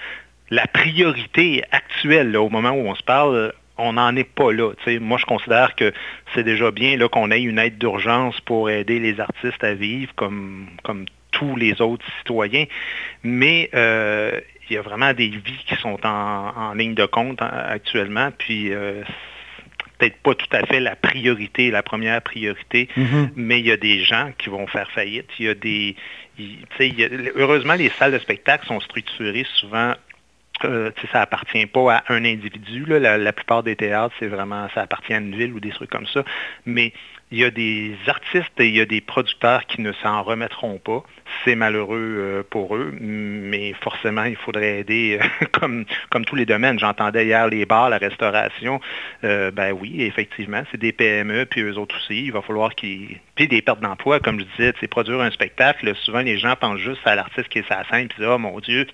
la 0.50 0.68
priorité 0.68 1.64
actuelle, 1.72 2.36
au 2.38 2.50
moment 2.50 2.72
où 2.72 2.88
on 2.88 2.96
se 2.96 3.04
parle, 3.04 3.54
on 3.78 3.94
n'en 3.94 4.16
est 4.16 4.24
pas 4.24 4.52
là. 4.52 4.72
Moi, 5.00 5.18
je 5.18 5.26
considère 5.26 5.76
que 5.76 5.94
c'est 6.34 6.44
déjà 6.44 6.72
bien 6.72 6.98
qu'on 7.08 7.32
ait 7.32 7.42
une 7.42 7.60
aide 7.60 7.78
d'urgence 7.78 8.40
pour 8.42 8.70
aider 8.70 9.00
les 9.00 9.20
artistes 9.20 9.64
à 9.64 9.74
vivre 9.74 10.12
comme, 10.16 10.68
comme 10.84 11.06
tous 11.32 11.56
les 11.56 11.82
autres 11.82 12.06
citoyens. 12.20 12.66
Mais 13.24 13.70
euh, 13.76 14.40
il 14.70 14.76
y 14.76 14.78
a 14.78 14.82
vraiment 14.82 15.14
des 15.14 15.30
vies 15.30 15.64
qui 15.68 15.76
sont 15.76 16.00
en, 16.06 16.74
ligne 16.74 16.96
de 16.96 17.06
compte 17.06 17.42
hein, 17.42 17.52
actuellement. 17.52 18.32
Puis 18.38 18.72
peut-être 19.98 20.18
pas 20.18 20.36
tout 20.36 20.48
à 20.52 20.66
fait 20.66 20.80
la 20.80 20.96
priorité, 20.96 21.72
la 21.72 21.84
première 21.84 22.22
priorité, 22.22 22.90
mm-hmm. 22.96 23.30
mais 23.36 23.60
il 23.60 23.68
y 23.68 23.72
a 23.72 23.78
des 23.78 24.04
gens 24.04 24.32
qui 24.38 24.50
vont 24.50 24.68
faire 24.68 24.90
faillite. 24.92 25.28
Il 25.40 25.46
y 25.46 25.50
a 25.50 25.54
des. 25.54 25.96
heureusement, 27.36 27.74
les 27.74 27.90
salles 27.90 28.14
de 28.14 28.20
spectacle 28.20 28.66
sont 28.68 28.80
structurées 28.80 29.46
souvent 29.56 29.94
euh, 30.66 30.92
ça 31.12 31.22
appartient 31.22 31.66
pas 31.68 31.98
à 31.98 32.14
un 32.14 32.26
individu. 32.26 32.86
La, 32.88 33.34
plupart 33.34 33.64
des 33.64 33.76
théâtres, 33.76 34.16
c'est 34.20 34.28
vraiment, 34.28 34.68
ça 34.74 34.82
appartient 34.82 35.14
à 35.14 35.18
une 35.18 35.36
ville 35.36 35.54
ou 35.54 35.60
des 35.60 35.70
trucs 35.70 35.90
comme 35.90 36.08
ça. 36.08 36.24
Mais 36.66 36.94
il 37.32 37.40
y 37.40 37.44
a 37.44 37.52
des 37.52 37.96
artistes 38.08 38.60
et 38.60 38.68
il 38.68 38.76
y 38.76 38.82
a 38.82 38.86
des 38.86 39.02
producteurs 39.02 39.66
qui 39.66 39.82
ne 39.82 39.92
s'en 39.94 40.24
remettront 40.24 40.80
pas. 40.80 41.04
C'est 41.44 41.56
malheureux 41.56 42.16
euh, 42.18 42.44
pour 42.50 42.76
eux, 42.76 42.94
mais 43.00 43.74
forcément, 43.82 44.24
il 44.24 44.36
faudrait 44.36 44.80
aider 44.80 45.20
euh, 45.22 45.46
comme, 46.10 46.26
tous 46.26 46.36
les 46.36 46.46
domaines. 46.46 46.80
J'entendais 46.80 47.26
hier 47.26 47.48
les 47.48 47.66
bars, 47.66 47.90
la 47.90 47.98
restauration. 47.98 48.80
Euh, 49.24 49.52
ben 49.52 49.72
oui, 49.72 50.04
effectivement, 50.04 50.64
c'est 50.72 50.80
des 50.80 50.92
PME, 50.92 51.46
puis 51.46 51.62
eux 51.62 51.78
autres 51.78 51.96
aussi. 51.98 52.26
Il 52.26 52.32
va 52.32 52.42
falloir 52.42 52.74
qu'ils... 52.76 53.18
Puis 53.36 53.48
des 53.48 53.62
pertes 53.62 53.82
d'emploi, 53.82 54.20
comme 54.20 54.40
je 54.40 54.46
disais, 54.46 54.74
c'est 54.80 54.88
produire 54.88 55.22
un 55.22 55.32
spectacle. 55.32 55.94
Souvent, 55.96 56.22
les 56.22 56.38
gens 56.38 56.56
pensent 56.56 56.80
juste 56.80 57.06
à 57.06 57.16
l'artiste 57.16 57.50
qui 57.50 57.60
est 57.60 57.68
sa 57.68 57.84
scène, 57.90 58.08
puis 58.08 58.26
oh 58.26 58.38
mon 58.38 58.60
Dieu, 58.60 58.88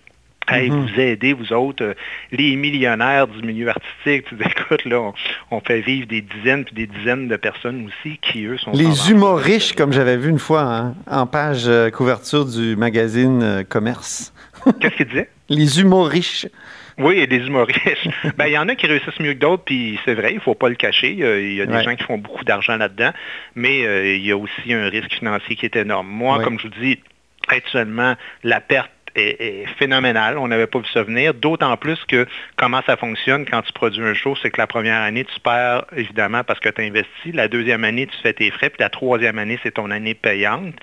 Hey, 0.48 0.70
mhm. 0.70 0.86
vous 0.86 1.00
aidez, 1.00 1.34
vous 1.34 1.54
autres, 1.54 1.84
euh, 1.84 1.94
les 2.32 2.56
millionnaires 2.56 3.28
du 3.28 3.42
milieu 3.46 3.70
artistique. 3.70 4.26
Tu 4.34 4.36
écoute, 4.36 4.86
là, 4.86 5.12
on, 5.52 5.60
fait 5.62 5.82
vivre 5.82 6.08
des 6.08 6.22
dizaines 6.22 6.66
puis 6.66 6.76
des 6.76 6.88
dizaines 6.88 7.28
de 7.28 7.36
personnes 7.36 7.88
aussi 7.88 8.18
qui, 8.22 8.46
eux, 8.46 8.58
sont... 8.58 8.72
Les 8.72 9.12
humoristes, 9.12 9.76
comme 9.76 9.94
j'avais 9.94 10.18
vu 10.18 10.30
une 10.30 10.40
fois 10.40 10.62
hein, 10.62 10.96
en 11.10 11.28
page 11.28 11.64
euh, 11.68 11.90
couverture 11.90 12.46
du 12.46 12.76
magazine 12.76 13.42
euh, 13.42 13.64
Commerce. 13.64 14.34
Qu'est-ce 14.80 14.96
qu'il 14.96 15.08
disait? 15.08 15.30
Les 15.50 15.80
humoristes. 15.80 16.52
Oui, 16.98 17.26
les 17.28 17.38
humoristes. 17.38 17.82
ben, 18.38 18.48
il 18.48 18.54
y 18.54 18.58
en 18.58 18.68
a 18.68 18.76
qui 18.76 18.88
réussissent 18.88 19.20
mieux 19.20 19.34
que 19.34 19.40
d'autres, 19.40 19.64
puis 19.64 20.00
c'est 20.06 20.14
vrai, 20.14 20.32
il 20.32 20.36
ne 20.36 20.42
faut 20.42 20.56
pas 20.56 20.70
le 20.70 20.76
cacher. 20.76 21.12
Il 21.12 21.54
y 21.54 21.62
a 21.62 21.66
des 21.66 21.84
gens 21.84 21.96
qui 21.96 22.04
font 22.04 22.18
beaucoup 22.18 22.44
d'argent 22.44 22.78
là-dedans, 22.78 23.12
mais 23.56 24.16
il 24.16 24.26
y 24.26 24.32
a 24.32 24.38
aussi 24.38 24.74
un 24.74 24.90
risque 24.90 25.14
financier 25.14 25.56
qui 25.56 25.66
est 25.66 25.76
énorme. 25.76 26.08
Moi, 26.08 26.44
comme 26.44 26.60
je 26.60 26.68
vous 26.68 26.74
dis, 26.80 27.00
actuellement, 27.48 28.16
la 28.44 28.62
perte 28.62 28.92
est, 29.16 29.66
phénoménal. 29.78 30.38
On 30.38 30.48
n'avait 30.48 30.68
pas 30.68 30.80
vu 30.80 30.88
ça 30.94 31.04
venir. 31.04 31.34
D'autant 31.34 31.76
plus 31.78 32.00
que 32.06 32.28
comment 32.56 32.82
ça 32.86 32.98
fonctionne 32.98 33.46
quand 33.46 33.62
tu 33.62 33.74
produis 33.74 34.04
un 34.04 34.14
show, 34.14 34.36
c'est 34.42 34.50
que 34.50 34.60
la 34.60 34.68
première 34.68 35.02
année, 35.02 35.26
tu 35.26 35.40
perds 35.40 35.86
évidemment 35.96 36.44
parce 36.44 36.60
que 36.60 36.70
tu 36.70 36.82
as 36.82 36.86
investi. 36.86 37.32
La 37.32 37.48
deuxième 37.48 37.84
année, 37.84 38.08
tu 38.08 38.18
fais 38.22 38.34
tes 38.34 38.52
frais. 38.52 38.70
Puis 38.70 38.82
la 38.82 38.90
troisième 38.90 39.40
année, 39.40 39.60
c'est 39.64 39.72
ton 39.72 39.92
année 39.92 40.14
payante. 40.14 40.74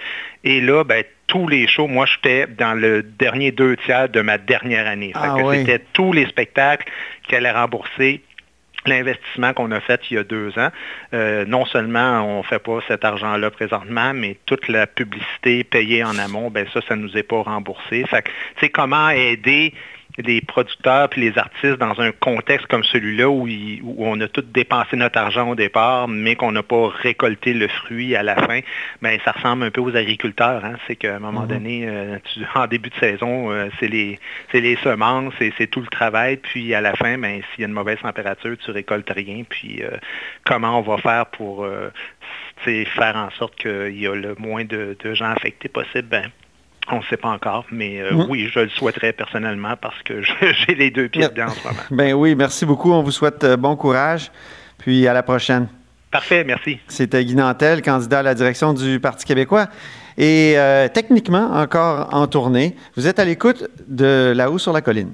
Et 0.44 0.60
là, 0.60 0.84
ben, 0.84 1.04
tous 1.26 1.46
les 1.46 1.68
shows, 1.68 1.86
moi, 1.86 2.06
j'étais 2.06 2.46
dans 2.46 2.74
le 2.74 3.02
dernier 3.02 3.52
deux 3.52 3.76
tiers 3.76 4.08
de 4.08 4.20
ma 4.20 4.36
dernière 4.38 4.86
année. 4.86 5.12
Ah 5.14 5.36
c'était 5.52 5.80
tous 5.92 6.12
les 6.12 6.26
spectacles 6.26 6.90
qui 7.28 7.36
allaient 7.36 7.52
rembourser 7.52 8.22
l'investissement 8.86 9.52
qu'on 9.52 9.70
a 9.72 9.80
fait 9.80 10.00
il 10.10 10.14
y 10.14 10.18
a 10.18 10.24
deux 10.24 10.58
ans. 10.58 10.70
Euh, 11.12 11.44
non 11.44 11.64
seulement 11.66 12.22
on 12.22 12.38
ne 12.38 12.42
fait 12.42 12.58
pas 12.58 12.78
cet 12.88 13.04
argent-là 13.04 13.50
présentement, 13.50 14.14
mais 14.14 14.38
toute 14.46 14.68
la 14.68 14.86
publicité 14.86 15.64
payée 15.64 16.04
en 16.04 16.18
amont, 16.18 16.50
ben 16.50 16.66
ça, 16.72 16.80
ça 16.88 16.96
ne 16.96 17.02
nous 17.02 17.16
est 17.16 17.22
pas 17.22 17.42
remboursé. 17.42 18.04
Fait 18.08 18.22
que, 18.22 18.66
comment 18.68 19.10
aider 19.10 19.74
les 20.18 20.40
producteurs 20.40 21.08
puis 21.08 21.20
les 21.20 21.38
artistes 21.38 21.78
dans 21.78 22.00
un 22.00 22.12
contexte 22.12 22.66
comme 22.66 22.84
celui-là 22.84 23.28
où, 23.28 23.46
on 23.98 24.20
a 24.20 24.28
tout 24.28 24.42
dépensé 24.42 24.96
notre 24.96 25.18
argent 25.18 25.50
au 25.50 25.54
départ, 25.54 26.08
mais 26.08 26.36
qu'on 26.36 26.52
n'a 26.52 26.62
pas 26.62 26.88
récolté 26.88 27.52
le 27.52 27.68
fruit 27.68 28.16
à 28.16 28.22
la 28.22 28.36
fin, 28.36 28.60
ben 29.02 29.18
ça 29.24 29.32
ressemble 29.32 29.64
un 29.64 29.70
peu 29.70 29.80
aux 29.80 29.96
agriculteurs. 29.96 30.64
Hein. 30.64 30.74
C'est 30.86 30.96
qu'à 30.96 31.16
un 31.16 31.18
moment 31.18 31.42
mhm. 31.42 31.48
donné, 31.48 31.88
euh, 31.88 32.18
en 32.54 32.66
début 32.66 32.90
de 32.90 32.96
saison, 32.96 33.50
euh, 33.50 33.68
c'est 33.78 33.88
les, 33.88 34.18
les 34.52 34.76
semences, 34.76 35.34
c'est 35.38 35.66
tout 35.68 35.80
le 35.80 35.86
travail, 35.86 36.36
puis 36.36 36.74
à 36.74 36.80
la 36.80 36.94
fin, 36.94 37.18
ben, 37.18 37.40
s'il 37.52 37.62
y 37.62 37.64
a 37.64 37.68
une 37.68 37.74
mauvaise 37.74 37.98
température, 38.00 38.56
tu 38.58 38.70
récoltes 38.70 39.10
rien. 39.10 39.44
Puis 39.48 39.82
euh, 39.82 39.90
comment 40.44 40.78
on 40.78 40.82
va 40.82 40.98
faire 40.98 41.26
pour 41.26 41.66
faire 42.64 43.16
en 43.16 43.30
sorte 43.30 43.56
qu'il 43.56 43.98
y 43.98 44.06
a 44.06 44.14
le 44.14 44.34
moins 44.38 44.64
de, 44.64 44.96
gens 45.14 45.30
affectés 45.30 45.68
possible? 45.68 46.08
Ben, 46.08 46.30
on 46.92 46.98
ne 46.98 47.04
sait 47.04 47.16
pas 47.16 47.28
encore, 47.28 47.64
mais 47.70 48.00
euh, 48.00 48.26
oui, 48.28 48.48
je 48.52 48.60
le 48.60 48.68
souhaiterais 48.68 49.12
personnellement 49.12 49.74
parce 49.80 50.00
que 50.02 50.22
j'ai 50.66 50.74
les 50.74 50.90
deux 50.90 51.08
pieds 51.08 51.28
dedans 51.28 51.46
en 51.46 51.50
ce 51.50 51.66
moment. 51.66 51.80
Ben 51.90 52.14
oui, 52.14 52.34
merci 52.34 52.64
beaucoup. 52.66 52.92
On 52.92 53.02
vous 53.02 53.10
souhaite 53.10 53.44
euh, 53.44 53.56
bon 53.56 53.76
courage. 53.76 54.30
Puis 54.78 55.06
à 55.06 55.12
la 55.12 55.22
prochaine. 55.22 55.68
Parfait, 56.10 56.42
merci. 56.42 56.78
C'était 56.88 57.24
Guy 57.24 57.36
Nantel, 57.36 57.82
candidat 57.82 58.20
à 58.20 58.22
la 58.22 58.34
direction 58.34 58.72
du 58.72 58.98
Parti 58.98 59.24
québécois. 59.24 59.68
Et 60.18 60.54
euh, 60.56 60.88
techniquement, 60.88 61.52
encore 61.52 62.08
en 62.12 62.26
tournée, 62.26 62.74
vous 62.96 63.06
êtes 63.06 63.18
à 63.18 63.24
l'écoute 63.24 63.68
de 63.86 64.32
là-haut 64.34 64.58
sur 64.58 64.72
la 64.72 64.80
colline. 64.80 65.12